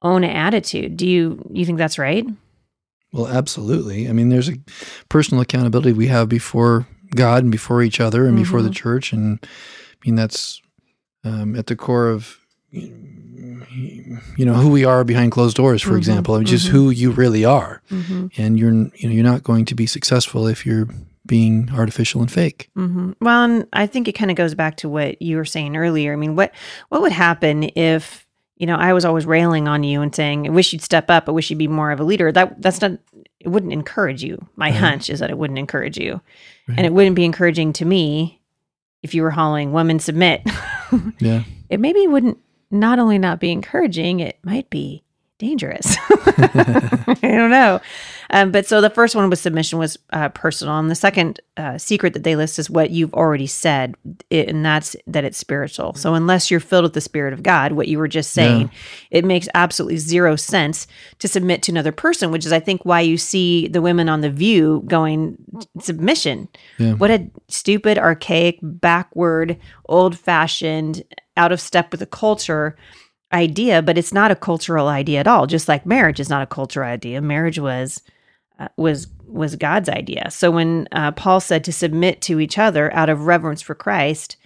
own 0.00 0.22
attitude. 0.22 0.96
Do 0.96 1.08
you 1.08 1.44
you 1.52 1.66
think 1.66 1.78
that's 1.78 1.98
right? 1.98 2.24
Well, 3.12 3.26
absolutely. 3.26 4.08
I 4.08 4.12
mean, 4.12 4.28
there's 4.28 4.50
a 4.50 4.58
personal 5.08 5.40
accountability 5.40 5.92
we 5.92 6.08
have 6.08 6.28
before 6.28 6.86
God 7.14 7.42
and 7.42 7.52
before 7.52 7.82
each 7.82 8.00
other 8.00 8.26
and 8.26 8.34
mm-hmm. 8.34 8.42
before 8.42 8.62
the 8.62 8.68
mm-hmm. 8.68 8.74
church, 8.74 9.12
and 9.12 9.38
I 9.42 10.06
mean 10.06 10.14
that's 10.14 10.60
um, 11.24 11.56
at 11.56 11.66
the 11.66 11.76
core 11.76 12.08
of 12.08 12.38
you 12.70 14.44
know 14.44 14.54
who 14.54 14.68
we 14.68 14.84
are 14.84 15.04
behind 15.04 15.32
closed 15.32 15.56
doors, 15.56 15.82
for 15.82 15.90
mm-hmm. 15.90 15.98
example, 15.98 16.38
which 16.38 16.52
is 16.52 16.64
mm-hmm. 16.64 16.76
who 16.76 16.90
you 16.90 17.10
really 17.10 17.44
are, 17.44 17.82
mm-hmm. 17.90 18.26
and 18.36 18.58
you're 18.58 18.72
you 18.72 19.08
know 19.08 19.14
you're 19.14 19.24
not 19.24 19.42
going 19.42 19.64
to 19.66 19.74
be 19.74 19.86
successful 19.86 20.46
if 20.46 20.66
you're 20.66 20.88
being 21.26 21.70
artificial 21.72 22.20
and 22.20 22.30
fake. 22.30 22.70
Mm-hmm. 22.76 23.12
Well, 23.20 23.44
and 23.44 23.66
I 23.72 23.86
think 23.86 24.08
it 24.08 24.12
kind 24.12 24.30
of 24.30 24.36
goes 24.36 24.54
back 24.54 24.76
to 24.78 24.88
what 24.88 25.20
you 25.22 25.36
were 25.36 25.44
saying 25.44 25.76
earlier. 25.76 26.12
I 26.12 26.16
mean, 26.16 26.36
what 26.36 26.52
what 26.90 27.00
would 27.00 27.12
happen 27.12 27.70
if 27.74 28.26
you 28.58 28.66
know 28.66 28.76
I 28.76 28.92
was 28.92 29.04
always 29.04 29.24
railing 29.24 29.68
on 29.68 29.84
you 29.84 30.02
and 30.02 30.14
saying, 30.14 30.46
"I 30.46 30.50
wish 30.50 30.72
you'd 30.72 30.82
step 30.82 31.10
up. 31.10 31.28
I 31.28 31.32
wish 31.32 31.48
you'd 31.48 31.58
be 31.58 31.68
more 31.68 31.90
of 31.90 32.00
a 32.00 32.04
leader." 32.04 32.30
That 32.30 32.60
that's 32.60 32.80
not. 32.80 32.92
It 33.40 33.48
wouldn't 33.48 33.72
encourage 33.72 34.22
you. 34.22 34.44
My 34.56 34.70
right. 34.70 34.74
hunch 34.74 35.08
is 35.08 35.20
that 35.20 35.30
it 35.30 35.38
wouldn't 35.38 35.58
encourage 35.58 35.96
you, 35.96 36.20
right. 36.66 36.76
and 36.76 36.86
it 36.86 36.92
wouldn't 36.92 37.16
be 37.16 37.24
encouraging 37.24 37.72
to 37.74 37.84
me 37.84 38.42
if 39.02 39.14
you 39.14 39.22
were 39.22 39.30
hauling 39.30 39.72
"Women 39.72 40.00
submit." 40.00 40.42
yeah, 41.20 41.44
it 41.70 41.80
maybe 41.80 42.06
wouldn't. 42.06 42.38
Not 42.70 42.98
only 42.98 43.16
not 43.16 43.40
be 43.40 43.50
encouraging, 43.50 44.20
it 44.20 44.38
might 44.42 44.68
be 44.68 45.02
dangerous. 45.38 45.96
I 46.10 47.18
don't 47.22 47.50
know. 47.50 47.80
Um, 48.30 48.50
but 48.50 48.66
so 48.66 48.80
the 48.80 48.90
first 48.90 49.16
one 49.16 49.30
was 49.30 49.40
submission 49.40 49.78
was 49.78 49.98
uh, 50.12 50.28
personal, 50.28 50.78
and 50.78 50.90
the 50.90 50.94
second 50.94 51.40
uh, 51.56 51.78
secret 51.78 52.12
that 52.12 52.24
they 52.24 52.36
list 52.36 52.58
is 52.58 52.68
what 52.68 52.90
you've 52.90 53.14
already 53.14 53.46
said, 53.46 53.94
it, 54.28 54.48
and 54.48 54.64
that's 54.64 54.94
that 55.06 55.24
it's 55.24 55.38
spiritual. 55.38 55.94
So 55.94 56.12
unless 56.12 56.50
you're 56.50 56.60
filled 56.60 56.82
with 56.82 56.92
the 56.92 57.00
Spirit 57.00 57.32
of 57.32 57.42
God, 57.42 57.72
what 57.72 57.88
you 57.88 57.98
were 57.98 58.08
just 58.08 58.32
saying, 58.32 58.62
yeah. 58.62 59.18
it 59.18 59.24
makes 59.24 59.48
absolutely 59.54 59.96
zero 59.96 60.36
sense 60.36 60.86
to 61.20 61.28
submit 61.28 61.62
to 61.62 61.72
another 61.72 61.92
person, 61.92 62.30
which 62.30 62.44
is 62.44 62.52
I 62.52 62.60
think 62.60 62.84
why 62.84 63.00
you 63.00 63.16
see 63.16 63.68
the 63.68 63.80
women 63.80 64.08
on 64.08 64.20
the 64.20 64.30
View 64.30 64.82
going 64.86 65.38
submission. 65.80 66.48
Yeah. 66.78 66.94
What 66.94 67.10
a 67.10 67.30
stupid, 67.48 67.96
archaic, 67.96 68.58
backward, 68.62 69.58
old-fashioned, 69.86 71.02
out 71.38 71.52
of 71.52 71.60
step 71.60 71.92
with 71.92 72.00
the 72.00 72.06
culture 72.06 72.76
idea, 73.32 73.82
but 73.82 73.98
it's 73.98 74.12
not 74.12 74.30
a 74.30 74.36
cultural 74.36 74.88
idea 74.88 75.20
at 75.20 75.26
all. 75.26 75.46
Just 75.46 75.68
like 75.68 75.86
marriage 75.86 76.20
is 76.20 76.30
not 76.30 76.42
a 76.42 76.46
cultural 76.46 76.88
idea. 76.88 77.20
Marriage 77.20 77.58
was 77.58 78.02
uh, 78.58 78.68
was 78.76 79.08
was 79.26 79.56
God's 79.56 79.88
idea. 79.88 80.30
So 80.30 80.50
when 80.50 80.88
uh, 80.92 81.12
Paul 81.12 81.40
said 81.40 81.64
to 81.64 81.72
submit 81.72 82.20
to 82.22 82.40
each 82.40 82.58
other 82.58 82.92
out 82.94 83.10
of 83.10 83.26
reverence 83.26 83.60
for 83.60 83.74
Christ, 83.74 84.36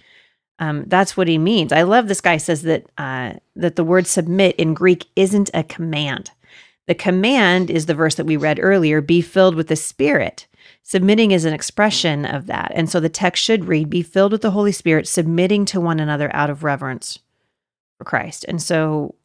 um, 0.59 0.83
that's 0.87 1.15
what 1.15 1.27
he 1.27 1.37
means. 1.37 1.71
I 1.71 1.83
love 1.83 2.07
this 2.07 2.21
guy 2.21 2.37
says 2.37 2.63
that 2.63 2.85
uh, 2.97 3.33
that 3.55 3.75
the 3.75 3.83
word 3.83 4.07
submit 4.07 4.55
in 4.57 4.73
Greek 4.73 5.07
isn't 5.15 5.49
a 5.53 5.63
command. 5.63 6.31
The 6.85 6.95
command 6.95 7.71
is 7.71 7.85
the 7.85 7.95
verse 7.95 8.15
that 8.15 8.25
we 8.25 8.37
read 8.37 8.59
earlier: 8.61 9.01
"Be 9.01 9.21
filled 9.21 9.55
with 9.55 9.67
the 9.67 9.75
Spirit." 9.75 10.47
Submitting 10.85 11.31
is 11.31 11.45
an 11.45 11.53
expression 11.53 12.25
of 12.25 12.45
that, 12.47 12.71
and 12.75 12.89
so 12.89 12.99
the 12.99 13.09
text 13.09 13.41
should 13.41 13.65
read: 13.65 13.89
"Be 13.89 14.03
filled 14.03 14.33
with 14.33 14.41
the 14.41 14.51
Holy 14.51 14.73
Spirit, 14.73 15.07
submitting 15.07 15.63
to 15.65 15.79
one 15.79 15.99
another 15.99 16.29
out 16.35 16.49
of 16.49 16.63
reverence 16.63 17.19
Christ. 18.03 18.45
And 18.47 18.61
so, 18.61 19.15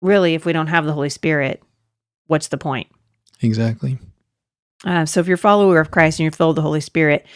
really, 0.00 0.34
if 0.34 0.44
we 0.44 0.52
don't 0.52 0.66
have 0.68 0.86
the 0.86 0.92
Holy 0.92 1.10
Spirit, 1.10 1.62
what's 2.26 2.48
the 2.48 2.58
point? 2.58 2.88
Exactly. 3.42 3.98
Uh, 4.84 5.06
so, 5.06 5.20
if 5.20 5.26
you're 5.26 5.34
a 5.34 5.38
follower 5.38 5.80
of 5.80 5.90
Christ 5.90 6.18
and 6.18 6.24
you're 6.24 6.32
filled 6.32 6.50
with 6.50 6.56
the 6.56 6.62
Holy 6.62 6.80
Spirit, 6.80 7.26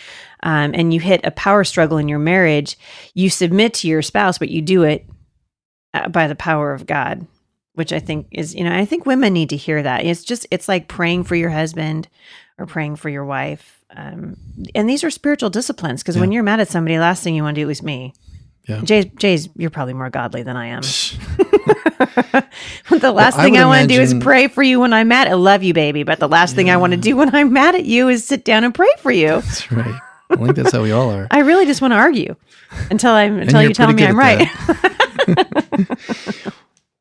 um, 0.43 0.73
and 0.75 0.93
you 0.93 1.01
hit 1.01 1.21
a 1.25 1.31
power 1.31 1.65
struggle 1.65 1.99
in 1.99 2.09
your 2.09 2.19
marriage, 2.19 2.77
you 3.15 3.31
submit 3.31 3.75
to 3.75 3.89
your 3.89 4.03
spouse, 4.03 4.39
but 4.39 4.51
you 4.51 4.61
do 4.61 4.83
it 4.83 5.07
uh, 5.95 6.09
by 6.09 6.27
the 6.27 6.35
power 6.35 6.73
of 6.73 6.87
God, 6.87 7.27
which 7.75 7.93
I 7.93 8.01
think 8.01 8.29
is, 8.33 8.55
you 8.55 8.65
know, 8.65 8.75
I 8.75 8.85
think 8.85 9.07
women 9.07 9.33
need 9.33 9.51
to 9.51 9.57
hear 9.57 9.83
that. 9.83 10.05
It's 10.05 10.25
just, 10.25 10.47
it's 10.51 10.69
like 10.69 10.89
praying 10.89 11.25
for 11.25 11.37
your 11.37 11.51
husband 11.51 12.09
or 12.59 12.67
praying 12.67 12.97
for 12.97 13.09
your 13.09 13.25
wife. 13.25 13.85
Um, 13.95 14.37
and 14.75 14.89
these 14.89 15.05
are 15.05 15.11
spiritual 15.11 15.51
disciplines 15.51 16.03
because 16.03 16.17
yeah. 16.17 16.23
when 16.23 16.33
you're 16.33 16.43
mad 16.43 16.61
at 16.61 16.69
somebody, 16.69 16.99
last 16.99 17.23
thing 17.23 17.35
you 17.35 17.43
want 17.43 17.55
to 17.55 17.61
do, 17.63 17.69
is 17.71 17.83
me, 17.83 18.15
yeah. 18.69 18.81
Jay's, 18.83 19.07
Jay's, 19.17 19.49
you're 19.57 19.71
probably 19.71 19.95
more 19.95 20.11
godly 20.11 20.43
than 20.43 20.57
I 20.57 20.67
am. 20.67 20.83
the 22.91 23.13
last 23.13 23.37
well, 23.37 23.45
thing 23.45 23.57
I, 23.57 23.63
I 23.63 23.67
want 23.67 23.89
to 23.89 23.95
do 23.95 24.01
is 24.01 24.15
pray 24.15 24.49
for 24.49 24.63
you 24.63 24.81
when 24.81 24.93
I'm 24.93 25.09
mad. 25.09 25.29
I 25.29 25.35
love 25.35 25.63
you, 25.63 25.75
baby, 25.75 26.03
but 26.03 26.19
the 26.21 26.29
last 26.29 26.53
yeah. 26.53 26.57
thing 26.57 26.71
I 26.71 26.77
want 26.77 26.93
to 26.93 26.97
do 26.97 27.17
when 27.17 27.35
I'm 27.35 27.53
mad 27.53 27.75
at 27.75 27.85
you 27.85 28.09
is 28.09 28.25
sit 28.25 28.45
down 28.45 28.65
and 28.65 28.75
pray 28.75 28.91
for 28.99 29.11
you. 29.11 29.29
That's 29.29 29.73
right. 29.73 30.01
I 30.31 30.37
think 30.37 30.57
that's 30.57 30.73
how 30.73 30.83
we 30.83 30.93
all 30.93 31.11
are. 31.11 31.27
I 31.31 31.41
really 31.41 31.67
just 31.67 31.81
want 31.81 31.93
to 31.93 31.97
argue 31.97 32.37
until 32.91 33.13
I'm 33.13 33.39
until 33.39 33.63
you 33.63 33.75
tell 33.75 33.93
me 33.93 34.05
I'm 34.05 34.19
right. 34.19 34.49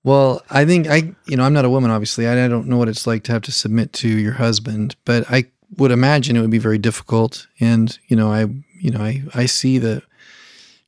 well, 0.03 0.41
I 0.49 0.65
think 0.65 0.87
I, 0.87 1.13
you 1.27 1.37
know, 1.37 1.43
I'm 1.43 1.53
not 1.53 1.65
a 1.65 1.69
woman, 1.69 1.91
obviously. 1.91 2.27
I, 2.27 2.45
I 2.45 2.47
don't 2.47 2.67
know 2.67 2.77
what 2.77 2.89
it's 2.89 3.07
like 3.07 3.23
to 3.23 3.31
have 3.31 3.43
to 3.43 3.51
submit 3.51 3.93
to 3.93 4.09
your 4.09 4.33
husband, 4.33 4.95
but 5.05 5.25
I 5.29 5.45
would 5.77 5.91
imagine 5.91 6.35
it 6.35 6.41
would 6.41 6.49
be 6.51 6.57
very 6.57 6.77
difficult. 6.77 7.47
And 7.59 7.97
you 8.07 8.15
know, 8.15 8.31
I, 8.31 8.47
you 8.79 8.91
know, 8.91 9.01
I, 9.01 9.23
I 9.33 9.45
see 9.45 9.77
the, 9.77 10.03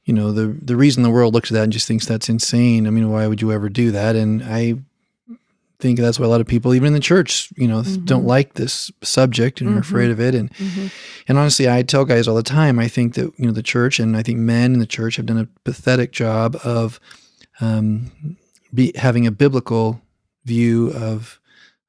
you 0.06 0.14
know, 0.14 0.32
the 0.32 0.48
the 0.62 0.76
reason 0.76 1.04
the 1.04 1.10
world 1.10 1.34
looks 1.34 1.52
at 1.52 1.54
that 1.56 1.64
and 1.64 1.74
just 1.74 1.88
thinks 1.88 2.06
that's 2.06 2.30
insane. 2.30 2.88
I 2.88 2.90
mean, 2.90 3.10
why 3.12 3.28
would 3.28 3.42
you 3.42 3.52
ever 3.52 3.70
do 3.70 3.92
that? 3.92 4.16
And 4.16 4.44
I 4.44 4.76
think 5.80 6.00
that's 6.00 6.20
why 6.20 6.26
a 6.26 6.30
lot 6.30 6.42
of 6.42 6.48
people, 6.48 6.74
even 6.74 6.88
in 6.88 6.94
the 6.94 7.00
church, 7.00 7.52
you 7.56 7.68
know, 7.68 7.82
mm-hmm. 7.82 8.06
don't 8.06 8.26
like 8.26 8.54
this 8.54 8.92
subject 9.02 9.62
and 9.62 9.70
mm-hmm. 9.70 9.78
are 9.78 9.82
afraid 9.82 10.12
of 10.12 10.20
it. 10.20 10.36
And 10.36 10.52
mm-hmm. 10.54 10.88
and 11.28 11.38
honestly, 11.38 11.70
I 11.70 11.84
tell 11.84 12.06
guys 12.06 12.28
all 12.28 12.36
the 12.36 12.44
time, 12.44 12.80
I 12.80 12.88
think 12.88 13.16
that 13.16 13.32
you 13.38 13.46
know 13.46 13.52
the 13.52 13.64
church 13.64 14.00
and 14.00 14.18
I 14.18 14.24
think 14.24 14.40
men 14.40 14.74
in 14.74 14.80
the 14.80 14.86
church 14.86 15.16
have 15.16 15.26
done 15.26 15.38
a 15.38 15.48
pathetic 15.64 16.12
job 16.12 16.58
of 16.64 17.00
um, 17.62 18.38
be 18.74 18.92
having 18.96 19.28
a 19.28 19.32
biblical 19.32 20.02
view 20.46 20.92
of 20.92 21.40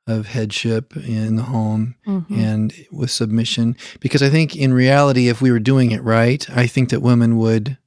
of 0.06 0.26
headship 0.26 0.94
in 0.96 1.36
the 1.36 1.44
home 1.44 1.94
mm-hmm. 2.06 2.38
and 2.38 2.74
with 2.92 3.10
submission 3.10 3.74
because 4.00 4.22
i 4.22 4.28
think 4.28 4.54
in 4.54 4.74
reality 4.74 5.28
if 5.28 5.40
we 5.40 5.50
were 5.50 5.58
doing 5.58 5.92
it 5.92 6.02
right 6.02 6.48
i 6.50 6.66
think 6.66 6.90
that 6.90 7.00
women 7.00 7.38
would 7.38 7.78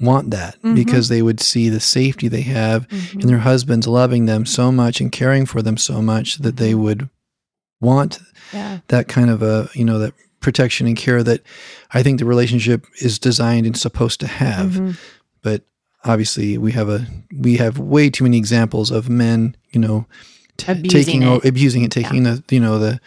want 0.00 0.30
that 0.30 0.56
mm-hmm. 0.56 0.74
because 0.74 1.08
they 1.08 1.22
would 1.22 1.40
see 1.40 1.68
the 1.68 1.80
safety 1.80 2.28
they 2.28 2.40
have 2.42 2.88
mm-hmm. 2.88 3.20
in 3.20 3.26
their 3.26 3.38
husbands 3.38 3.86
loving 3.86 4.26
them 4.26 4.46
so 4.46 4.72
much 4.72 5.00
and 5.00 5.12
caring 5.12 5.46
for 5.46 5.62
them 5.62 5.76
so 5.76 6.00
much 6.00 6.38
that 6.38 6.56
they 6.56 6.72
mm-hmm. 6.72 6.82
would 6.82 7.08
want 7.80 8.18
yeah. 8.52 8.80
that 8.88 9.08
kind 9.08 9.30
of 9.30 9.42
a 9.42 9.68
you 9.74 9.84
know 9.84 9.98
that 9.98 10.14
protection 10.40 10.86
and 10.86 10.96
care 10.96 11.22
that 11.22 11.42
I 11.92 12.02
think 12.02 12.18
the 12.18 12.24
relationship 12.24 12.86
is 13.00 13.18
designed 13.18 13.66
and 13.66 13.76
supposed 13.76 14.20
to 14.20 14.26
have. 14.26 14.70
Mm-hmm. 14.70 14.90
But 15.42 15.62
obviously, 16.04 16.58
we 16.58 16.72
have 16.72 16.88
a 16.88 17.06
we 17.36 17.56
have 17.58 17.78
way 17.78 18.10
too 18.10 18.24
many 18.24 18.36
examples 18.36 18.90
of 18.90 19.08
men, 19.08 19.56
you 19.70 19.80
know, 19.80 20.06
t- 20.56 20.82
taking 20.82 21.22
it. 21.22 21.44
abusing 21.44 21.82
it, 21.82 21.92
taking 21.92 22.24
yeah. 22.24 22.38
the 22.46 22.54
you 22.54 22.60
know 22.60 22.78
the 22.78 23.00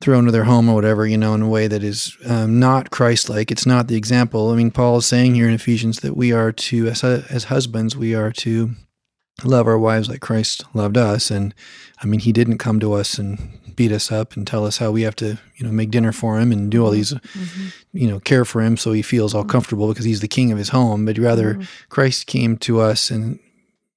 throne 0.00 0.24
to 0.24 0.32
their 0.32 0.44
home 0.44 0.68
or 0.68 0.74
whatever, 0.74 1.06
you 1.06 1.18
know, 1.18 1.34
in 1.34 1.42
a 1.42 1.48
way 1.48 1.66
that 1.66 1.82
is 1.82 2.16
um, 2.26 2.58
not 2.58 2.90
Christ-like. 2.90 3.50
It's 3.50 3.66
not 3.66 3.88
the 3.88 3.96
example. 3.96 4.50
I 4.50 4.56
mean, 4.56 4.70
Paul 4.70 4.98
is 4.98 5.06
saying 5.06 5.34
here 5.34 5.46
in 5.46 5.54
Ephesians 5.54 6.00
that 6.00 6.16
we 6.16 6.32
are 6.32 6.52
to, 6.52 6.88
as, 6.88 7.04
as 7.04 7.44
husbands, 7.44 7.96
we 7.96 8.14
are 8.14 8.32
to 8.32 8.70
love 9.44 9.66
our 9.66 9.78
wives 9.78 10.08
like 10.08 10.20
Christ 10.20 10.64
loved 10.74 10.96
us. 10.96 11.30
And 11.30 11.54
I 12.02 12.06
mean, 12.06 12.20
he 12.20 12.32
didn't 12.32 12.58
come 12.58 12.80
to 12.80 12.94
us 12.94 13.18
and 13.18 13.58
beat 13.76 13.92
us 13.92 14.10
up 14.10 14.36
and 14.36 14.46
tell 14.46 14.66
us 14.66 14.78
how 14.78 14.90
we 14.90 15.02
have 15.02 15.16
to, 15.16 15.38
you 15.56 15.66
know, 15.66 15.72
make 15.72 15.90
dinner 15.90 16.12
for 16.12 16.38
him 16.38 16.52
and 16.52 16.70
do 16.70 16.84
all 16.84 16.90
these, 16.90 17.12
mm-hmm. 17.12 17.68
you 17.92 18.08
know, 18.08 18.20
care 18.20 18.44
for 18.44 18.62
him 18.62 18.76
so 18.76 18.92
he 18.92 19.02
feels 19.02 19.34
all 19.34 19.42
mm-hmm. 19.42 19.50
comfortable 19.50 19.88
because 19.88 20.04
he's 20.04 20.20
the 20.20 20.28
king 20.28 20.50
of 20.50 20.58
his 20.58 20.70
home. 20.70 21.04
But 21.04 21.18
rather, 21.18 21.54
mm-hmm. 21.54 21.62
Christ 21.88 22.26
came 22.26 22.56
to 22.58 22.80
us 22.80 23.10
and 23.10 23.38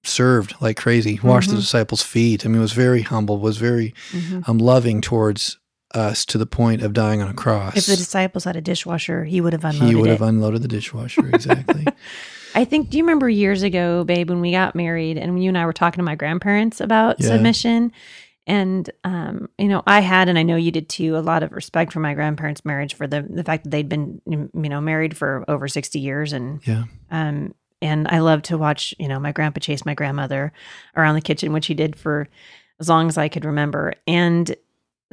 served 0.03 0.53
like 0.61 0.77
crazy, 0.77 1.19
washed 1.23 1.47
the 1.47 1.53
mm-hmm. 1.53 1.61
disciples' 1.61 2.01
feet. 2.01 2.45
I 2.45 2.49
mean, 2.49 2.61
was 2.61 2.73
very 2.73 3.01
humble, 3.01 3.39
was 3.39 3.57
very 3.57 3.93
mm-hmm. 4.11 4.49
um, 4.49 4.57
loving 4.57 5.01
towards 5.01 5.57
us 5.93 6.25
to 6.25 6.37
the 6.37 6.45
point 6.45 6.81
of 6.81 6.93
dying 6.93 7.21
on 7.21 7.29
a 7.29 7.33
cross. 7.33 7.77
If 7.77 7.85
the 7.85 7.95
disciples 7.95 8.43
had 8.43 8.55
a 8.55 8.61
dishwasher, 8.61 9.25
he 9.25 9.41
would 9.41 9.53
have 9.53 9.63
unloaded. 9.63 9.89
He 9.89 9.95
would 9.95 10.09
it. 10.09 10.11
have 10.11 10.21
unloaded 10.21 10.61
the 10.61 10.67
dishwasher 10.67 11.27
exactly. 11.27 11.85
I 12.55 12.65
think. 12.65 12.89
Do 12.89 12.97
you 12.97 13.03
remember 13.03 13.29
years 13.29 13.63
ago, 13.63 14.03
babe, 14.03 14.29
when 14.29 14.41
we 14.41 14.51
got 14.51 14.75
married 14.75 15.17
and 15.17 15.41
you 15.41 15.49
and 15.49 15.57
I 15.57 15.65
were 15.65 15.73
talking 15.73 15.99
to 15.99 16.03
my 16.03 16.15
grandparents 16.15 16.81
about 16.81 17.19
yeah. 17.19 17.27
submission? 17.27 17.91
And 18.45 18.89
um, 19.03 19.49
you 19.57 19.69
know, 19.69 19.83
I 19.87 20.01
had, 20.01 20.27
and 20.27 20.37
I 20.37 20.43
know 20.43 20.57
you 20.57 20.71
did 20.71 20.89
too, 20.89 21.17
a 21.17 21.19
lot 21.19 21.43
of 21.43 21.53
respect 21.53 21.93
for 21.93 22.01
my 22.01 22.13
grandparents' 22.13 22.65
marriage 22.65 22.93
for 22.93 23.07
the 23.07 23.21
the 23.21 23.43
fact 23.43 23.63
that 23.63 23.69
they'd 23.69 23.87
been, 23.87 24.21
you 24.25 24.49
know, 24.53 24.81
married 24.81 25.15
for 25.15 25.45
over 25.47 25.67
sixty 25.67 25.99
years, 25.99 26.33
and 26.33 26.65
yeah, 26.67 26.83
um, 27.09 27.55
and 27.81 28.07
I 28.09 28.19
love 28.19 28.41
to 28.43 28.57
watch, 28.57 28.93
you 28.99 29.07
know, 29.07 29.19
my 29.19 29.31
grandpa 29.31 29.59
chase 29.59 29.85
my 29.85 29.93
grandmother 29.93 30.51
around 30.95 31.15
the 31.15 31.21
kitchen, 31.21 31.53
which 31.53 31.67
he 31.67 31.73
did 31.73 31.95
for 31.95 32.27
as 32.79 32.89
long 32.89 33.07
as 33.07 33.17
I 33.17 33.29
could 33.29 33.45
remember, 33.45 33.93
and 34.07 34.53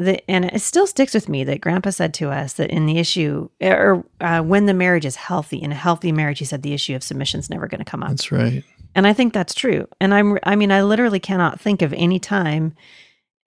the, 0.01 0.31
and 0.31 0.47
it 0.47 0.61
still 0.61 0.87
sticks 0.87 1.13
with 1.13 1.29
me 1.29 1.45
that 1.45 1.61
grandpa 1.61 1.91
said 1.91 2.15
to 2.15 2.31
us 2.31 2.55
that 2.55 2.71
in 2.71 2.87
the 2.87 2.99
issue 2.99 3.49
or 3.61 4.05
uh, 4.21 4.41
when 4.41 4.67
the 4.67 4.75
marriage 4.75 5.05
is 5.05 5.17
healthy 5.17 5.59
in 5.61 5.73
a 5.73 5.77
healthy 5.77 6.11
marriage 6.11 6.39
he 6.39 6.45
said 6.45 6.63
the 6.63 6.73
issue 6.73 6.95
of 6.97 7.03
submission 7.03 7.39
is 7.39 7.51
never 7.51 7.69
going 7.69 7.79
to 7.79 7.85
come 7.85 8.03
up. 8.03 8.09
That's 8.09 8.33
right. 8.33 8.65
And 8.95 9.07
i 9.07 9.13
think 9.13 9.33
that's 9.33 9.55
true. 9.55 9.87
And 10.01 10.15
i'm 10.15 10.39
i 10.43 10.57
mean 10.57 10.73
i 10.73 10.83
literally 10.83 11.21
cannot 11.21 11.61
think 11.61 11.83
of 11.83 11.93
any 11.93 12.19
time 12.19 12.75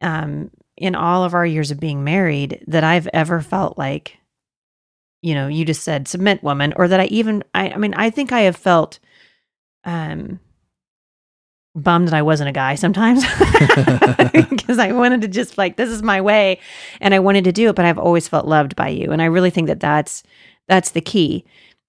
um, 0.01 0.51
in 0.77 0.95
all 0.95 1.23
of 1.23 1.33
our 1.33 1.45
years 1.45 1.71
of 1.71 1.79
being 1.79 2.03
married 2.03 2.63
that 2.67 2.83
i've 2.83 3.07
ever 3.13 3.41
felt 3.41 3.77
like 3.77 4.17
you 5.21 5.33
know 5.33 5.47
you 5.47 5.65
just 5.65 5.83
said 5.83 6.07
submit 6.07 6.43
woman 6.43 6.73
or 6.75 6.87
that 6.87 6.99
i 6.99 7.05
even 7.05 7.43
i, 7.53 7.69
I 7.69 7.77
mean 7.77 7.93
i 7.95 8.09
think 8.09 8.31
i 8.31 8.41
have 8.41 8.55
felt 8.55 8.99
um 9.85 10.39
bummed 11.75 12.07
that 12.07 12.13
I 12.13 12.21
wasn't 12.21 12.49
a 12.49 12.53
guy 12.53 12.75
sometimes 12.75 13.23
because 14.49 14.77
I 14.77 14.91
wanted 14.91 15.21
to 15.21 15.27
just 15.27 15.57
like 15.57 15.75
this 15.75 15.89
is 15.89 16.03
my 16.03 16.21
way 16.21 16.59
and 17.01 17.13
I 17.13 17.19
wanted 17.19 17.43
to 17.45 17.51
do 17.51 17.69
it 17.69 17.75
but 17.75 17.85
I've 17.85 17.97
always 17.97 18.27
felt 18.27 18.47
loved 18.47 18.75
by 18.75 18.89
you 18.89 19.11
and 19.11 19.21
I 19.21 19.25
really 19.25 19.49
think 19.49 19.67
that 19.67 19.79
that's 19.79 20.23
that's 20.67 20.91
the 20.91 21.01
key 21.01 21.45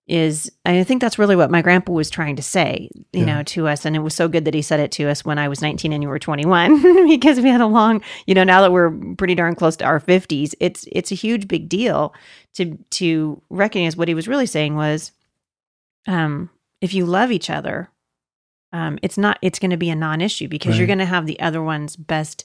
is 0.07 0.51
I 0.65 0.85
think 0.85 1.01
that's 1.01 1.19
really 1.19 1.37
what 1.37 1.51
my 1.51 1.61
grandpa 1.61 1.93
was 1.93 2.09
trying 2.09 2.37
to 2.37 2.43
say 2.43 2.89
you 3.13 3.21
yeah. 3.21 3.25
know 3.25 3.43
to 3.43 3.69
us 3.69 3.85
and 3.85 3.95
it 3.95 4.01
was 4.01 4.15
so 4.15 4.27
good 4.27 4.47
that 4.47 4.55
he 4.55 4.63
said 4.63 4.81
it 4.81 4.91
to 4.93 5.09
us 5.09 5.23
when 5.23 5.39
I 5.39 5.49
was 5.49 5.61
19 5.61 5.93
and 5.93 6.03
you 6.03 6.09
were 6.09 6.19
21 6.19 7.09
because 7.09 7.41
we 7.41 7.51
had 7.51 7.61
a 7.61 7.67
long 7.67 8.03
you 8.27 8.35
know 8.35 8.45
now 8.45 8.63
that 8.63 8.73
we're 8.73 8.91
pretty 9.17 9.35
darn 9.35 9.55
close 9.55 9.77
to 9.77 9.85
our 9.85 10.01
50s 10.01 10.55
it's 10.61 10.87
it's 10.93 11.13
a 11.13 11.15
huge 11.15 11.47
big 11.47 11.69
deal 11.69 12.15
to 12.55 12.79
to 12.91 13.41
recognize 13.51 13.97
what 13.97 14.09
he 14.09 14.15
was 14.15 14.29
really 14.29 14.47
saying 14.47 14.77
was 14.77 15.13
um 16.07 16.49
if 16.81 16.95
you 16.95 17.05
love 17.05 17.31
each 17.31 17.51
other 17.51 17.91
um, 18.75 18.99
it's 19.03 19.17
not 19.17 19.39
it's 19.41 19.61
going 19.61 19.71
to 19.71 19.77
be 19.77 19.89
a 19.89 19.95
non-issue 19.95 20.49
because 20.49 20.73
right. 20.73 20.79
you're 20.79 20.89
going 20.89 20.99
to 20.99 21.07
have 21.07 21.27
the 21.27 21.39
other 21.39 21.63
one's 21.63 21.95
best 21.95 22.45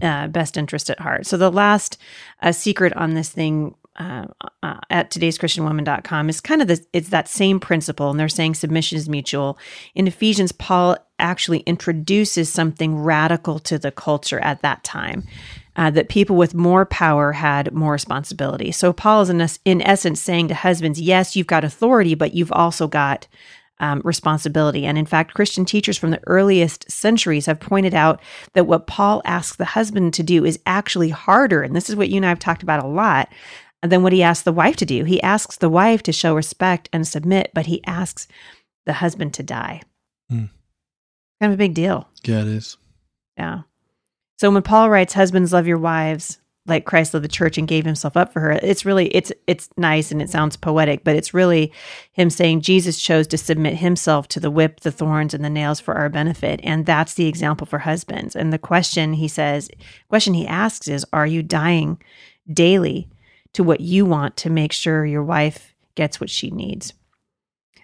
uh, 0.00 0.28
best 0.28 0.56
interest 0.56 0.88
at 0.88 1.00
heart. 1.00 1.26
So 1.26 1.36
the 1.36 1.50
last 1.50 1.98
uh, 2.40 2.52
secret 2.52 2.96
on 2.96 3.14
this 3.14 3.30
thing 3.30 3.74
uh, 3.96 4.26
uh, 4.62 4.78
at 4.90 5.10
today'schristianwoman.com 5.10 6.28
is 6.28 6.40
kind 6.40 6.62
of 6.62 6.68
the 6.68 6.84
it's 6.92 7.08
that 7.08 7.28
same 7.28 7.58
principle 7.58 8.10
and 8.10 8.20
they're 8.20 8.28
saying 8.28 8.54
submission 8.54 8.98
is 8.98 9.08
mutual 9.08 9.58
in 9.94 10.06
ephesians 10.06 10.52
paul 10.52 10.98
actually 11.18 11.60
introduces 11.60 12.50
something 12.50 12.98
radical 12.98 13.58
to 13.58 13.78
the 13.78 13.90
culture 13.90 14.38
at 14.40 14.60
that 14.60 14.84
time 14.84 15.26
uh, 15.76 15.88
that 15.88 16.10
people 16.10 16.36
with 16.36 16.54
more 16.54 16.84
power 16.84 17.32
had 17.32 17.72
more 17.72 17.92
responsibility 17.92 18.70
so 18.70 18.92
paul 18.92 19.22
is 19.22 19.30
in, 19.30 19.48
in 19.64 19.80
essence 19.80 20.20
saying 20.20 20.46
to 20.46 20.54
husbands 20.54 21.00
yes 21.00 21.34
you've 21.34 21.46
got 21.46 21.64
authority 21.64 22.14
but 22.14 22.34
you've 22.34 22.52
also 22.52 22.86
got 22.86 23.26
um, 23.78 24.00
responsibility. 24.04 24.86
And 24.86 24.96
in 24.96 25.06
fact, 25.06 25.34
Christian 25.34 25.64
teachers 25.64 25.98
from 25.98 26.10
the 26.10 26.20
earliest 26.26 26.90
centuries 26.90 27.46
have 27.46 27.60
pointed 27.60 27.94
out 27.94 28.20
that 28.54 28.66
what 28.66 28.86
Paul 28.86 29.22
asks 29.24 29.56
the 29.56 29.64
husband 29.64 30.14
to 30.14 30.22
do 30.22 30.44
is 30.44 30.58
actually 30.66 31.10
harder. 31.10 31.62
And 31.62 31.76
this 31.76 31.90
is 31.90 31.96
what 31.96 32.08
you 32.08 32.16
and 32.16 32.26
I 32.26 32.30
have 32.30 32.38
talked 32.38 32.62
about 32.62 32.84
a 32.84 32.88
lot 32.88 33.28
than 33.82 34.02
what 34.02 34.12
he 34.12 34.22
asks 34.22 34.44
the 34.44 34.52
wife 34.52 34.76
to 34.76 34.86
do. 34.86 35.04
He 35.04 35.22
asks 35.22 35.56
the 35.56 35.68
wife 35.68 36.02
to 36.04 36.12
show 36.12 36.34
respect 36.34 36.88
and 36.92 37.06
submit, 37.06 37.50
but 37.54 37.66
he 37.66 37.84
asks 37.84 38.26
the 38.86 38.94
husband 38.94 39.34
to 39.34 39.42
die. 39.42 39.82
Mm. 40.32 40.50
Kind 41.40 41.52
of 41.52 41.52
a 41.52 41.56
big 41.56 41.74
deal. 41.74 42.08
Yeah, 42.24 42.40
it 42.40 42.48
is. 42.48 42.76
Yeah. 43.36 43.62
So 44.38 44.50
when 44.50 44.62
Paul 44.62 44.90
writes, 44.90 45.14
Husbands, 45.14 45.52
love 45.52 45.66
your 45.66 45.78
wives 45.78 46.38
like 46.66 46.84
Christ 46.84 47.14
loved 47.14 47.24
the 47.24 47.28
church 47.28 47.58
and 47.58 47.68
gave 47.68 47.84
himself 47.84 48.16
up 48.16 48.32
for 48.32 48.40
her. 48.40 48.52
It's 48.52 48.84
really 48.84 49.08
it's 49.14 49.32
it's 49.46 49.68
nice 49.76 50.10
and 50.10 50.20
it 50.20 50.30
sounds 50.30 50.56
poetic, 50.56 51.04
but 51.04 51.16
it's 51.16 51.34
really 51.34 51.72
him 52.12 52.30
saying 52.30 52.62
Jesus 52.62 53.00
chose 53.00 53.26
to 53.28 53.38
submit 53.38 53.76
himself 53.76 54.28
to 54.28 54.40
the 54.40 54.50
whip, 54.50 54.80
the 54.80 54.92
thorns 54.92 55.34
and 55.34 55.44
the 55.44 55.50
nails 55.50 55.80
for 55.80 55.94
our 55.94 56.08
benefit, 56.08 56.60
and 56.62 56.86
that's 56.86 57.14
the 57.14 57.26
example 57.26 57.66
for 57.66 57.80
husbands. 57.80 58.34
And 58.34 58.52
the 58.52 58.58
question 58.58 59.14
he 59.14 59.28
says, 59.28 59.70
question 60.08 60.34
he 60.34 60.46
asks 60.46 60.88
is, 60.88 61.06
are 61.12 61.26
you 61.26 61.42
dying 61.42 62.00
daily 62.52 63.08
to 63.52 63.62
what 63.62 63.80
you 63.80 64.04
want 64.04 64.36
to 64.38 64.50
make 64.50 64.72
sure 64.72 65.06
your 65.06 65.24
wife 65.24 65.74
gets 65.94 66.20
what 66.20 66.30
she 66.30 66.50
needs? 66.50 66.92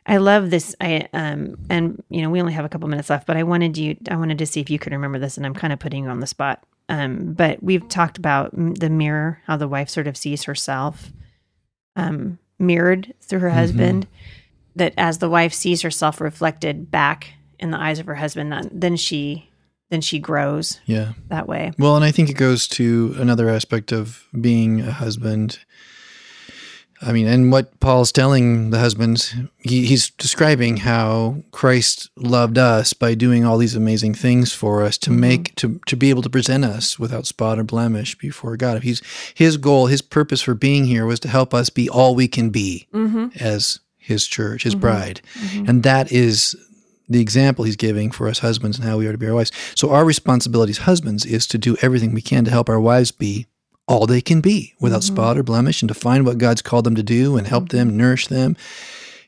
I 0.05 0.17
love 0.17 0.51
this. 0.51 0.75
I 0.81 1.09
um 1.13 1.57
and 1.71 2.03
you 2.09 2.23
know 2.23 2.31
we 2.31 2.41
only 2.41 2.53
have 2.53 2.65
a 2.65 2.69
couple 2.69 2.89
minutes 2.89 3.11
left, 3.11 3.27
but 3.27 3.37
I 3.37 3.45
wanted 3.45 3.79
you. 3.79 3.97
I 4.11 4.17
wanted 4.17 4.39
to 4.39 4.47
see 4.47 4.61
if 4.61 4.69
you 4.71 4.79
could 4.79 4.93
remember 4.93 5.19
this, 5.19 5.37
and 5.37 5.47
I'm 5.47 5.55
kind 5.55 5.73
of 5.73 5.79
putting 5.79 6.05
you 6.05 6.11
on 6.11 6.21
the 6.21 6.27
spot. 6.27 6.65
Um, 6.93 7.33
but 7.33 7.63
we've 7.63 7.89
talked 7.89 8.19
about 8.19 8.51
the 8.53 8.91
mirror, 8.91 9.41
how 9.47 9.57
the 9.57 9.67
wife 9.67 9.89
sort 9.89 10.07
of 10.07 10.15
sees 10.15 10.43
herself 10.43 11.11
um, 11.97 12.39
mirrored 12.59 13.15
through 13.23 13.39
her 13.39 13.49
mm-hmm. 13.49 13.57
husband. 13.57 14.07
That 14.77 14.93
as 14.99 15.17
the 15.17 15.31
wife 15.31 15.55
sees 15.55 15.81
herself 15.81 16.21
reflected 16.21 16.91
back 16.91 17.33
in 17.59 17.71
the 17.71 17.81
eyes 17.81 17.99
of 17.99 18.05
her 18.05 18.15
husband, 18.15 18.53
that, 18.53 18.69
then 18.71 18.97
she 18.97 19.49
then 19.89 20.03
she 20.03 20.19
grows. 20.19 20.81
Yeah, 20.85 21.13
that 21.29 21.49
way. 21.49 21.73
Well, 21.79 21.97
and 21.97 22.05
I 22.05 22.11
think 22.11 22.29
it 22.29 22.37
goes 22.37 22.69
to 22.69 23.15
another 23.19 23.49
aspect 23.49 23.91
of 23.91 24.27
being 24.39 24.83
a 24.83 24.93
husband. 24.93 25.61
I 27.05 27.13
mean, 27.13 27.27
and 27.27 27.51
what 27.51 27.79
Paul's 27.81 28.13
telling 28.13 28.71
the 28.71 28.79
husbands, 28.79 29.35
he, 29.59 29.87
he's 29.87 30.11
describing 30.11 30.79
how 30.79 31.43
Christ 31.51 32.11
loved 32.17 32.59
us 32.59 32.93
by 32.93 33.15
doing 33.15 33.45
all 33.45 33.59
these 33.59 33.75
amazing 33.75 34.15
things 34.15 34.53
for 34.53 34.85
us 34.85 34.97
to 34.99 35.11
mm-hmm. 35.11 35.21
make 35.21 35.55
to 35.57 35.81
to 35.87 35.97
be 35.97 36.11
able 36.11 36.23
to 36.23 36.31
present 36.31 36.65
us 36.65 36.99
without 36.99 37.27
spot 37.27 37.59
or 37.59 37.65
blemish 37.65 38.17
before 38.17 38.57
God. 38.57 38.83
He's 38.83 39.03
his 39.35 39.57
goal, 39.57 39.87
his 39.87 40.03
purpose 40.03 40.43
for 40.43 40.55
being 40.55 40.85
here 40.85 41.05
was 41.05 41.21
to 41.21 41.29
help 41.29 41.53
us 41.53 41.71
be 41.71 41.89
all 41.89 42.15
we 42.15 42.29
can 42.29 42.51
be 42.51 42.87
mm-hmm. 42.93 43.29
as 43.41 43.81
his 43.99 44.27
church, 44.27 44.63
his 44.63 44.75
mm-hmm. 44.75 44.83
bride, 44.83 45.21
mm-hmm. 45.35 45.69
and 45.69 45.83
that 45.83 46.13
is 46.13 46.57
the 47.09 47.21
example 47.21 47.65
he's 47.65 47.77
giving 47.77 48.11
for 48.11 48.29
us 48.29 48.39
husbands 48.39 48.79
and 48.79 48.89
how 48.89 48.97
we 48.97 49.07
are 49.07 49.13
to 49.13 49.19
be 49.19 49.27
our 49.27 49.35
wives. 49.35 49.53
So 49.75 49.91
our 49.91 50.05
responsibility 50.05 50.71
as 50.71 50.79
husbands 50.79 51.25
is 51.27 51.47
to 51.49 51.59
do 51.59 51.77
everything 51.83 52.15
we 52.15 52.23
can 52.23 52.45
to 52.45 52.51
help 52.51 52.69
our 52.69 52.81
wives 52.81 53.11
be 53.11 53.47
all 53.89 54.07
they 54.07 54.21
can 54.21 54.41
be 54.41 54.75
without 54.81 55.03
mm-hmm. 55.03 55.15
spot 55.15 55.39
or 55.39 55.43
blemish 55.43 55.83
and 55.83 55.89
to 55.89 55.95
find 55.95 56.25
what 56.25 56.39
God's 56.39 56.63
called 56.63 56.85
them 56.85 56.95
to 56.95 57.03
do 57.03 57.37
and 57.37 57.47
help 57.47 57.71
them, 57.71 57.89
mm-hmm. 57.89 57.99
nourish 57.99 58.27
them. 58.29 58.57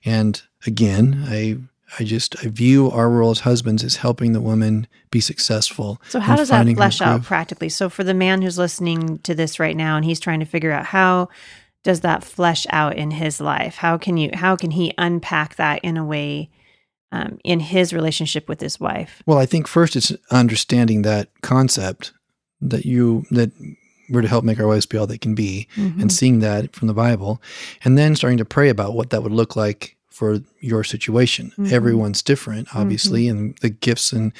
And 0.04 0.40
again, 0.66 1.24
I 1.26 1.58
I 1.98 2.04
just 2.04 2.36
I 2.44 2.48
view 2.48 2.90
our 2.90 3.08
role 3.08 3.30
as 3.30 3.40
husbands 3.40 3.84
as 3.84 3.96
helping 3.96 4.32
the 4.32 4.40
woman 4.40 4.86
be 5.10 5.20
successful. 5.20 6.00
So 6.08 6.20
how 6.20 6.36
does 6.36 6.48
that 6.48 6.66
flesh 6.74 7.00
out 7.00 7.22
practically? 7.22 7.68
So 7.68 7.88
for 7.88 8.04
the 8.04 8.14
man 8.14 8.42
who's 8.42 8.58
listening 8.58 9.18
to 9.18 9.34
this 9.34 9.60
right 9.60 9.76
now 9.76 9.96
and 9.96 10.04
he's 10.04 10.20
trying 10.20 10.40
to 10.40 10.46
figure 10.46 10.72
out 10.72 10.86
how 10.86 11.28
does 11.82 12.00
that 12.00 12.24
flesh 12.24 12.66
out 12.70 12.96
in 12.96 13.12
his 13.12 13.40
life? 13.40 13.76
How 13.76 13.96
can 13.98 14.16
you 14.16 14.30
how 14.34 14.56
can 14.56 14.72
he 14.72 14.92
unpack 14.98 15.56
that 15.56 15.80
in 15.84 15.96
a 15.96 16.04
way 16.04 16.50
um, 17.12 17.38
in 17.44 17.60
his 17.60 17.92
relationship 17.92 18.48
with 18.48 18.60
his 18.60 18.80
wife? 18.80 19.22
Well, 19.26 19.38
I 19.38 19.46
think 19.46 19.68
first 19.68 19.94
it's 19.94 20.12
understanding 20.30 21.02
that 21.02 21.28
concept 21.42 22.12
that 22.60 22.84
you 22.84 23.24
that 23.30 23.52
we're 24.10 24.22
to 24.22 24.28
help 24.28 24.44
make 24.44 24.60
our 24.60 24.66
wives 24.66 24.86
be 24.86 24.98
all 24.98 25.06
they 25.06 25.18
can 25.18 25.34
be 25.34 25.68
mm-hmm. 25.76 26.00
and 26.00 26.12
seeing 26.12 26.40
that 26.40 26.74
from 26.74 26.88
the 26.88 26.94
Bible 26.94 27.40
and 27.84 27.96
then 27.96 28.16
starting 28.16 28.38
to 28.38 28.44
pray 28.44 28.68
about 28.68 28.94
what 28.94 29.10
that 29.10 29.22
would 29.22 29.32
look 29.32 29.56
like 29.56 29.96
for 30.14 30.40
your 30.60 30.84
situation. 30.84 31.50
Mm-hmm. 31.58 31.74
Everyone's 31.74 32.22
different, 32.22 32.68
obviously, 32.72 33.24
mm-hmm. 33.24 33.36
and 33.36 33.58
the 33.58 33.68
gifts 33.68 34.12
and 34.12 34.32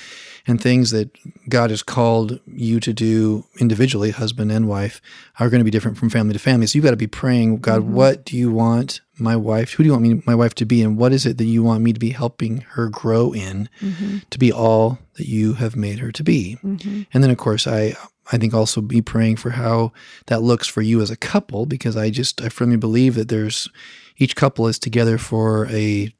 and 0.46 0.60
things 0.60 0.92
that 0.92 1.10
God 1.48 1.70
has 1.70 1.82
called 1.82 2.38
you 2.46 2.78
to 2.78 2.92
do 2.92 3.44
individually, 3.58 4.12
husband 4.12 4.52
and 4.52 4.68
wife, 4.68 5.02
are 5.40 5.50
going 5.50 5.58
to 5.58 5.64
be 5.64 5.72
different 5.72 5.98
from 5.98 6.10
family 6.10 6.32
to 6.32 6.38
family. 6.38 6.68
So 6.68 6.76
you've 6.76 6.84
got 6.84 6.92
to 6.92 6.96
be 6.96 7.08
praying, 7.08 7.58
God, 7.58 7.82
mm-hmm. 7.82 7.94
what 7.94 8.24
do 8.24 8.36
you 8.36 8.52
want 8.52 9.00
my 9.18 9.34
wife? 9.34 9.72
Who 9.72 9.82
do 9.82 9.88
you 9.88 9.92
want 9.92 10.04
me 10.04 10.22
my 10.24 10.34
wife 10.36 10.54
to 10.56 10.64
be 10.64 10.80
and 10.80 10.96
what 10.96 11.12
is 11.12 11.26
it 11.26 11.38
that 11.38 11.44
you 11.44 11.64
want 11.64 11.82
me 11.82 11.92
to 11.92 12.00
be 12.00 12.10
helping 12.10 12.58
her 12.58 12.88
grow 12.88 13.32
in 13.32 13.68
mm-hmm. 13.80 14.18
to 14.30 14.38
be 14.38 14.52
all 14.52 15.00
that 15.14 15.26
you 15.26 15.54
have 15.54 15.74
made 15.74 15.98
her 15.98 16.12
to 16.12 16.22
be? 16.22 16.56
Mm-hmm. 16.62 17.02
And 17.12 17.24
then 17.24 17.32
of 17.32 17.38
course 17.38 17.66
I 17.66 17.96
I 18.32 18.38
think 18.38 18.54
also 18.54 18.80
be 18.80 19.02
praying 19.02 19.36
for 19.36 19.50
how 19.50 19.92
that 20.26 20.42
looks 20.42 20.66
for 20.66 20.82
you 20.82 21.02
as 21.02 21.10
a 21.10 21.16
couple, 21.16 21.66
because 21.66 21.96
I 21.96 22.10
just, 22.10 22.40
I 22.40 22.48
firmly 22.48 22.76
believe 22.76 23.14
that 23.16 23.28
there's, 23.28 23.68
each 24.16 24.36
couple 24.36 24.66
is 24.66 24.78
together 24.78 25.18
for 25.18 25.66
a 25.66 26.14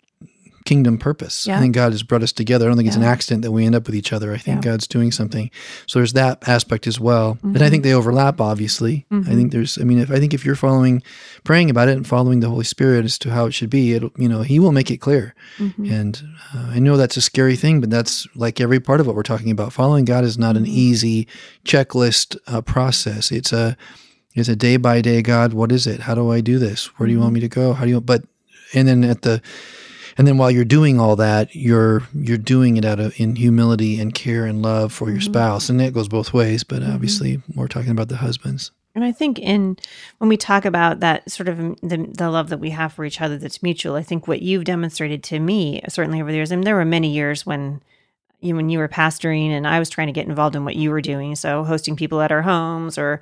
kingdom 0.65 0.97
purpose. 0.97 1.47
Yeah. 1.47 1.59
I 1.59 1.61
think 1.61 1.75
God 1.75 1.93
has 1.93 2.03
brought 2.03 2.23
us 2.23 2.33
together. 2.33 2.65
I 2.65 2.69
don't 2.69 2.77
think 2.77 2.87
yeah. 2.87 2.93
it's 2.93 2.97
an 2.97 3.05
accident 3.05 3.43
that 3.43 3.53
we 3.53 3.67
end 3.67 3.75
up 3.75 3.87
with 3.87 3.95
each 3.95 4.13
other. 4.13 4.33
I 4.33 4.39
think 4.39 4.65
yeah. 4.65 4.73
God's 4.73 4.87
doing 4.87 5.13
something. 5.13 5.51
So 5.87 5.99
there's 5.99 6.15
that 6.15 6.47
aspect 6.49 6.87
as 6.87 6.99
well. 6.99 7.35
Mm-hmm. 7.35 7.57
And 7.57 7.63
I 7.63 7.71
think 7.71 7.83
they 7.83 7.93
overlap, 7.93 8.41
obviously. 8.41 9.05
Mm-hmm. 9.11 9.31
I 9.31 9.35
think 9.35 9.53
there's, 9.53 9.79
I 9.79 9.85
mean, 9.85 9.99
if 9.99 10.11
I 10.11 10.19
think 10.19 10.33
if 10.33 10.45
you're 10.45 10.55
following, 10.55 11.03
praying 11.45 11.69
about 11.69 11.89
it 11.89 11.97
and 11.97 12.07
following 12.07 12.41
the 12.41 12.49
Holy 12.49 12.65
Spirit 12.65 13.05
as 13.05 13.19
to 13.19 13.31
how 13.31 13.45
it 13.45 13.53
should 13.53 13.71
be, 13.71 13.93
it'll, 13.93 14.11
you 14.17 14.29
know, 14.29 14.43
He 14.43 14.59
will 14.59 14.73
make 14.73 14.91
it 14.91 14.99
clear. 14.99 15.35
Mm-hmm. 15.59 15.93
And 15.93 16.23
uh, 16.55 16.71
I 16.71 16.79
know 16.79 16.97
that's 16.97 17.19
a 17.19 17.23
scary 17.23 17.57
thing, 17.57 17.81
but 17.81 17.91
that's 17.91 18.27
like 18.35 18.61
every 18.61 18.81
part 18.81 19.01
of 19.01 19.07
what 19.07 19.17
we're 19.17 19.23
talking 19.23 19.51
about. 19.51 19.73
Following 19.73 20.07
God 20.07 20.25
is 20.25 20.39
not 20.39 20.57
an 20.57 20.65
mm-hmm. 20.65 20.73
easy 20.73 21.29
checklist 21.65 22.39
uh, 22.47 22.63
process. 22.63 23.31
It's 23.31 23.53
a, 23.53 23.77
it's 24.35 24.49
a 24.49 24.57
day 24.57 24.79
by 24.79 25.03
day 25.03 25.21
God. 25.21 25.53
What 25.53 25.71
is 25.71 25.87
it? 25.87 26.01
How 26.01 26.15
do 26.15 26.33
I 26.33 26.41
do 26.41 26.59
this? 26.59 26.87
Where 26.99 27.07
do 27.07 27.13
you 27.13 27.21
want 27.21 27.29
mm-hmm. 27.29 27.35
me 27.35 27.41
to 27.41 27.49
go? 27.49 27.73
How 27.75 27.85
do 27.85 27.91
you? 27.91 28.01
But 28.01 28.25
and 28.73 28.89
then 28.89 29.05
at 29.05 29.23
the 29.23 29.41
and 30.17 30.27
then 30.27 30.39
while 30.39 30.51
you're 30.51 30.65
doing 30.65 31.01
all 31.01 31.17
that 31.17 31.55
you're 31.55 32.03
you're 32.15 32.39
doing 32.39 32.77
it 32.77 32.85
out 32.85 33.01
of 33.01 33.19
in 33.21 33.37
humility 33.37 34.01
and 34.01 34.15
care 34.15 34.45
and 34.45 34.63
love 34.63 34.93
for 34.93 35.09
your 35.09 35.19
mm-hmm. 35.19 35.33
spouse 35.33 35.69
and 35.69 35.81
it 35.81 35.95
goes 35.95 36.09
both 36.09 36.33
ways 36.33 36.65
but 36.65 36.83
mm-hmm. 36.83 36.93
obviously 36.93 37.41
we're 37.55 37.69
talking 37.69 37.91
about 37.91 38.09
the 38.09 38.17
husbands 38.17 38.71
and 38.95 39.05
i 39.05 39.13
think 39.13 39.39
in 39.39 39.77
when 40.19 40.29
we 40.29 40.37
talk 40.37 40.65
about 40.65 41.01
that 41.01 41.29
sort 41.31 41.49
of 41.49 41.59
the, 41.81 42.09
the 42.13 42.31
love 42.31 42.49
that 42.49 42.61
we 42.61 42.71
have 42.71 42.93
for 42.93 43.05
each 43.05 43.21
other 43.21 43.37
that's 43.37 43.63
mutual 43.63 43.97
i 43.97 44.03
think 44.03 44.27
what 44.29 44.43
you've 44.43 44.65
demonstrated 44.65 45.23
to 45.23 45.39
me 45.41 45.81
certainly 45.89 46.21
over 46.21 46.31
the 46.31 46.37
years 46.37 46.53
I 46.53 46.57
mean, 46.57 46.65
there 46.65 46.77
were 46.77 46.85
many 46.85 47.11
years 47.11 47.45
when 47.45 47.81
you 48.45 48.55
when 48.55 48.69
you 48.69 48.79
were 48.79 48.89
pastoring 48.89 49.49
and 49.49 49.67
I 49.67 49.79
was 49.79 49.89
trying 49.89 50.09
to 50.09 50.13
get 50.13 50.29
involved 50.29 50.55
in 50.55 50.65
what 50.65 50.77
you 50.77 50.91
were 50.91 51.01
doing. 51.01 51.35
So 51.35 51.65
hosting 51.65 51.97
people 51.97 52.21
at 52.21 52.31
our 52.31 52.43
homes 52.43 52.99
or 52.99 53.21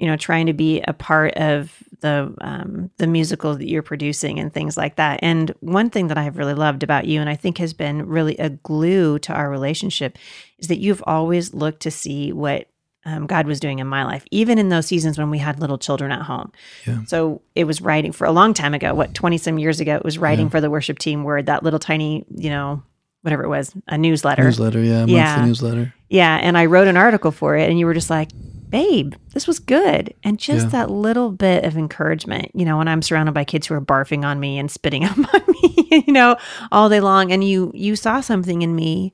you 0.00 0.06
know, 0.06 0.16
trying 0.16 0.46
to 0.46 0.54
be 0.54 0.80
a 0.88 0.94
part 0.94 1.34
of 1.34 1.84
the 2.00 2.34
um, 2.40 2.90
the 2.96 3.06
musical 3.06 3.54
that 3.54 3.68
you're 3.68 3.82
producing 3.82 4.38
and 4.38 4.50
things 4.52 4.76
like 4.76 4.96
that. 4.96 5.20
And 5.22 5.54
one 5.60 5.90
thing 5.90 6.08
that 6.08 6.16
I 6.16 6.22
have 6.22 6.38
really 6.38 6.54
loved 6.54 6.82
about 6.82 7.06
you, 7.06 7.20
and 7.20 7.28
I 7.28 7.36
think 7.36 7.58
has 7.58 7.74
been 7.74 8.06
really 8.06 8.34
a 8.38 8.48
glue 8.48 9.18
to 9.20 9.34
our 9.34 9.50
relationship, 9.50 10.16
is 10.58 10.68
that 10.68 10.78
you've 10.78 11.02
always 11.06 11.52
looked 11.52 11.80
to 11.82 11.90
see 11.90 12.32
what 12.32 12.66
um, 13.04 13.26
God 13.26 13.46
was 13.46 13.60
doing 13.60 13.78
in 13.78 13.86
my 13.86 14.04
life, 14.04 14.24
even 14.30 14.58
in 14.58 14.70
those 14.70 14.86
seasons 14.86 15.18
when 15.18 15.28
we 15.28 15.36
had 15.36 15.60
little 15.60 15.76
children 15.76 16.12
at 16.12 16.22
home. 16.22 16.50
Yeah. 16.86 17.04
So 17.04 17.42
it 17.54 17.64
was 17.64 17.82
writing 17.82 18.12
for 18.12 18.26
a 18.26 18.32
long 18.32 18.54
time 18.54 18.72
ago, 18.72 18.94
what, 18.94 19.12
20 19.12 19.36
some 19.36 19.58
years 19.58 19.80
ago, 19.80 19.96
it 19.96 20.04
was 20.04 20.16
writing 20.16 20.46
yeah. 20.46 20.50
for 20.50 20.60
the 20.62 20.70
worship 20.70 20.98
team 20.98 21.24
where 21.24 21.42
that 21.42 21.62
little 21.62 21.78
tiny, 21.78 22.24
you 22.34 22.48
know, 22.48 22.82
whatever 23.20 23.44
it 23.44 23.48
was, 23.48 23.74
a 23.86 23.98
newsletter. 23.98 24.44
Newsletter, 24.44 24.80
yeah, 24.80 25.00
monthly 25.00 25.14
yeah. 25.14 25.44
newsletter. 25.44 25.94
Yeah. 26.08 26.36
And 26.36 26.56
I 26.56 26.66
wrote 26.66 26.88
an 26.88 26.96
article 26.96 27.32
for 27.32 27.54
it, 27.56 27.68
and 27.68 27.78
you 27.78 27.84
were 27.84 27.94
just 27.94 28.10
like, 28.10 28.30
babe, 28.70 29.14
this 29.34 29.46
was 29.46 29.58
good. 29.58 30.14
And 30.22 30.38
just 30.38 30.66
yeah. 30.66 30.70
that 30.70 30.90
little 30.90 31.30
bit 31.30 31.64
of 31.64 31.76
encouragement, 31.76 32.50
you 32.54 32.64
know, 32.64 32.78
when 32.78 32.88
I'm 32.88 33.02
surrounded 33.02 33.32
by 33.32 33.44
kids 33.44 33.66
who 33.66 33.74
are 33.74 33.80
barfing 33.80 34.24
on 34.24 34.40
me 34.40 34.58
and 34.58 34.70
spitting 34.70 35.04
up 35.06 35.18
on 35.18 35.42
me, 35.48 36.04
you 36.06 36.12
know, 36.12 36.36
all 36.72 36.88
day 36.88 37.00
long. 37.00 37.32
And 37.32 37.42
you 37.44 37.70
you 37.74 37.96
saw 37.96 38.20
something 38.20 38.62
in 38.62 38.74
me 38.74 39.12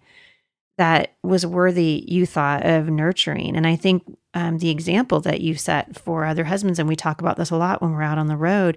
that 0.78 1.14
was 1.22 1.46
worthy, 1.46 2.04
you 2.06 2.26
thought, 2.26 2.64
of 2.66 2.88
nurturing. 2.88 3.56
And 3.56 3.66
I 3.66 3.76
think 3.76 4.04
um, 4.34 4.58
the 4.58 4.68
example 4.68 5.20
that 5.20 5.40
you 5.40 5.54
set 5.54 5.98
for 5.98 6.24
other 6.24 6.44
husbands, 6.44 6.78
and 6.78 6.88
we 6.88 6.96
talk 6.96 7.20
about 7.20 7.38
this 7.38 7.50
a 7.50 7.56
lot 7.56 7.80
when 7.80 7.92
we're 7.92 8.02
out 8.02 8.18
on 8.18 8.26
the 8.26 8.36
road, 8.36 8.76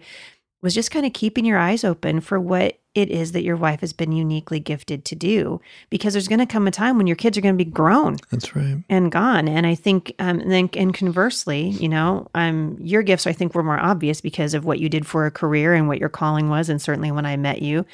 was 0.61 0.73
just 0.73 0.91
kind 0.91 1.05
of 1.05 1.13
keeping 1.13 1.45
your 1.45 1.57
eyes 1.57 1.83
open 1.83 2.19
for 2.19 2.39
what 2.39 2.79
it 2.95 3.09
is 3.09 3.31
that 3.31 3.43
your 3.43 3.55
wife 3.55 3.81
has 3.81 3.93
been 3.93 4.11
uniquely 4.11 4.59
gifted 4.59 5.05
to 5.05 5.15
do 5.15 5.61
because 5.89 6.13
there's 6.13 6.27
going 6.27 6.39
to 6.39 6.45
come 6.45 6.67
a 6.67 6.71
time 6.71 6.97
when 6.97 7.07
your 7.07 7.15
kids 7.15 7.37
are 7.37 7.41
going 7.41 7.57
to 7.57 7.63
be 7.63 7.69
grown 7.69 8.17
that's 8.31 8.55
right. 8.55 8.83
and 8.89 9.11
gone. 9.11 9.47
And 9.47 9.65
i 9.65 9.75
think 9.75 10.13
um, 10.19 10.39
and 10.39 10.51
then 10.51 10.69
and 10.73 10.93
conversely 10.93 11.69
you 11.69 11.87
know 11.87 12.27
um, 12.33 12.77
your 12.79 13.03
gifts 13.03 13.27
i 13.27 13.33
think 13.33 13.53
were 13.53 13.63
more 13.63 13.79
obvious 13.79 14.21
because 14.21 14.53
of 14.53 14.65
what 14.65 14.79
you 14.79 14.89
did 14.89 15.05
for 15.05 15.25
a 15.25 15.31
career 15.31 15.73
and 15.73 15.87
what 15.87 15.99
your 15.99 16.09
calling 16.09 16.49
was 16.49 16.69
and 16.69 16.81
certainly 16.81 17.11
when 17.11 17.25
i 17.25 17.37
met 17.37 17.61
you. 17.61 17.85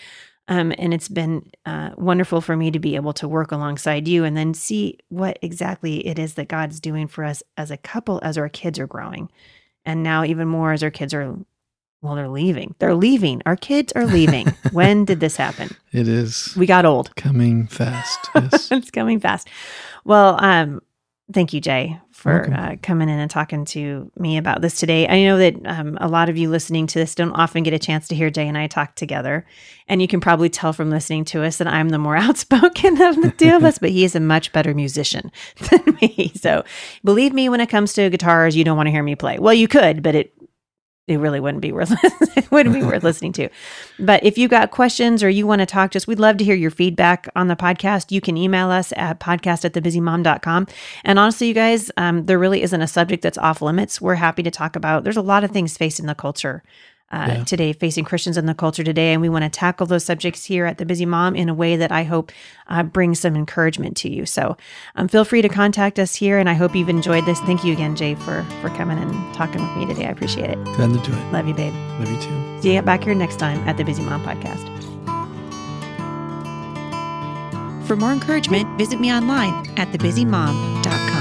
Um, 0.48 0.74
and 0.78 0.94
it's 0.94 1.08
been 1.08 1.50
uh, 1.66 1.92
wonderful 1.98 2.40
for 2.40 2.56
me 2.56 2.70
to 2.70 2.78
be 2.78 2.96
able 2.96 3.14
to 3.14 3.28
work 3.28 3.52
alongside 3.52 4.08
you 4.08 4.24
and 4.24 4.38
then 4.38 4.54
see 4.54 5.00
what 5.10 5.40
exactly 5.42 6.06
it 6.06 6.20
is 6.20 6.36
that 6.36 6.48
god's 6.48 6.80
doing 6.80 7.08
for 7.08 7.24
us 7.24 7.42
as 7.58 7.72
a 7.72 7.78
couple 7.78 8.20
as 8.24 8.38
our 8.38 8.48
kids 8.48 8.78
are 8.78 8.86
growing. 8.86 9.30
And 9.86 10.04
now 10.04 10.24
even 10.24 10.48
more 10.48 10.72
as 10.72 10.84
our 10.84 10.92
kids 10.92 11.16
are 11.16 11.36
well, 12.06 12.16
they're 12.16 12.30
leaving. 12.30 12.76
They're 12.80 12.96
leaving. 12.96 13.42
Our 13.46 13.56
kids 13.56 13.92
are 13.94 14.06
leaving. 14.06 14.48
when 14.72 15.06
did 15.06 15.20
this 15.20 15.36
happen? 15.36 15.76
It 15.92 16.08
is. 16.08 16.54
We 16.56 16.66
got 16.66 16.86
old. 16.86 17.16
Coming 17.16 17.68
fast. 17.68 18.30
Yes. 18.36 18.72
it's 18.72 18.92
coming 18.92 19.20
fast. 19.20 19.48
Well, 20.04 20.38
um, 20.44 20.82
thank 21.34 21.54
you, 21.54 21.60
Jay, 21.60 22.00
for 22.12 22.54
uh, 22.54 22.76
coming 22.82 23.10
in 23.10 23.20
and 23.20 23.30
talking 23.32 23.66
to 23.66 24.12
me 24.18 24.38
about 24.38 24.62
this 24.62 24.80
today. 24.80 25.08
I 25.08 25.24
know 25.24 25.38
that 25.38 25.56
um, 25.66 25.98
a 26.00 26.08
lot 26.08 26.30
of 26.30 26.38
you 26.38 26.50
listening 26.50 26.86
to 26.88 27.00
this 27.00 27.16
don't 27.16 27.32
often 27.32 27.64
get 27.64 27.74
a 27.74 27.80
chance 27.80 28.08
to 28.10 28.16
hear 28.16 28.30
Jay 28.30 28.48
and 28.48 28.58
I 28.58 28.68
talk 28.68 28.96
together. 28.96 29.46
And 29.88 30.02
you 30.02 30.08
can 30.08 30.20
probably 30.20 30.50
tell 30.50 30.74
from 30.74 30.90
listening 30.90 31.26
to 31.26 31.44
us 31.44 31.58
that 31.58 31.68
I'm 31.68 31.90
the 31.90 31.98
more 31.98 32.16
outspoken 32.18 33.02
of 33.02 33.22
the 33.22 33.32
two 33.32 33.56
of 33.56 33.64
us, 33.64 33.80
but 33.80 33.90
he 33.90 34.04
is 34.04 34.16
a 34.16 34.20
much 34.20 34.52
better 34.52 34.74
musician 34.74 35.32
than 35.70 35.98
me. 36.02 36.32
So 36.36 36.64
believe 37.04 37.34
me, 37.34 37.50
when 37.50 37.62
it 37.62 37.70
comes 37.70 37.94
to 37.94 38.10
guitars, 38.10 38.56
you 38.56 38.64
don't 38.64 38.78
want 38.78 38.88
to 38.88 38.92
hear 38.92 39.04
me 39.04 39.16
play. 39.16 39.40
Well, 39.40 39.54
you 39.54 39.68
could, 39.68 40.04
but 40.04 40.16
it 40.16 40.34
it 41.08 41.18
really 41.18 41.40
wouldn't 41.40 41.62
be 41.62 41.72
worth 41.72 41.92
it 42.38 42.52
wouldn't 42.52 42.74
be 42.74 42.84
worth 42.84 43.04
listening 43.04 43.32
to. 43.34 43.50
But 44.00 44.24
if 44.24 44.38
you've 44.38 44.50
got 44.50 44.72
questions 44.72 45.24
or 45.24 45.30
you 45.30 45.46
want 45.46 45.60
to 45.60 45.66
talk 45.66 45.92
to 45.92 45.98
us, 45.98 46.08
we'd 46.08 46.20
love 46.20 46.38
to 46.38 46.44
hear 46.44 46.56
your 46.56 46.72
feedback 46.72 47.30
on 47.36 47.48
the 47.48 47.56
podcast. 47.56 48.12
You 48.12 48.22
can 48.22 48.38
email 48.38 48.72
us 48.72 48.92
at 48.96 49.20
podcast 49.20 49.66
at 49.66 49.74
thebusymom.com. 49.74 50.68
And 51.04 51.20
honestly, 51.20 51.48
you 51.48 51.54
guys, 51.54 51.92
um, 51.98 52.26
there 52.26 52.40
really 52.40 52.64
isn't 52.64 52.82
a 52.82 52.88
subject 52.88 53.22
that's 53.22 53.38
off 53.38 53.62
limits. 53.62 54.02
We're 54.02 54.16
happy 54.16 54.42
to 54.44 54.52
talk 54.52 54.76
about. 54.76 55.04
There's 55.04 55.18
a 55.18 55.22
lot 55.22 55.44
of 55.44 55.52
things 55.52 55.78
facing 55.78 56.08
the 56.08 56.16
culture 56.16 56.64
uh, 57.12 57.26
yeah. 57.30 57.44
today, 57.44 57.72
facing 57.72 58.04
Christians 58.04 58.38
in 58.38 58.46
the 58.46 58.54
culture 58.54 58.84
today. 58.84 59.14
And 59.14 59.22
we 59.22 59.30
want 59.30 59.44
to 59.44 59.50
tackle 59.50 59.86
those 59.86 60.04
subjects 60.04 60.46
here 60.46 60.66
at 60.66 60.78
The 60.78 60.86
Busy 60.86 61.06
Mom 61.06 61.36
in 61.36 61.50
a 61.50 61.54
way 61.54 61.76
that 61.78 61.92
I 61.92 62.04
hope 62.04 62.32
uh, 62.68 62.84
brings 62.84 63.20
some 63.20 63.36
encouragement 63.36 63.96
to 63.98 64.10
you. 64.10 64.26
So 64.26 64.58
um, 64.96 65.08
feel 65.08 65.24
free 65.24 65.42
to 65.42 65.50
contact 65.50 66.00
us 66.00 66.16
here. 66.16 66.40
And 66.40 66.50
I 66.50 66.54
hope 66.54 66.76
you've 66.76 66.90
enjoyed 66.90 67.26
this. 67.26 67.40
Thank 67.42 67.64
you 67.64 67.74
again, 67.74 67.96
Jay, 67.96 68.16
for, 68.16 68.44
for 68.62 68.70
coming 68.70 68.98
and 68.98 69.34
talking 69.34 69.62
with 69.62 69.78
me 69.78 69.86
today. 69.86 70.08
I 70.08 70.10
appreciate 70.10 70.50
it. 70.50 70.64
Glad 70.76 70.94
to 70.94 71.12
do 71.12 71.16
it. 71.16 71.32
Love 71.32 71.48
you, 71.48 71.54
babe. 71.54 71.74
Love 72.00 72.12
you 72.12 72.20
too. 72.22 72.62
See 72.62 72.74
you 72.74 72.82
back 72.82 73.04
here 73.04 73.16
next 73.16 73.38
time 73.38 73.60
at 73.68 73.78
The 73.78 73.84
Busy 73.84 74.04
Mom 74.04 74.24
Podcast. 74.24 74.72
For 77.86 77.96
more 77.96 78.12
encouragement, 78.12 78.80
visit 78.80 79.00
me 79.00 79.14
online 79.14 79.54
at 79.78 79.92
thebusymom.com. 79.92 81.15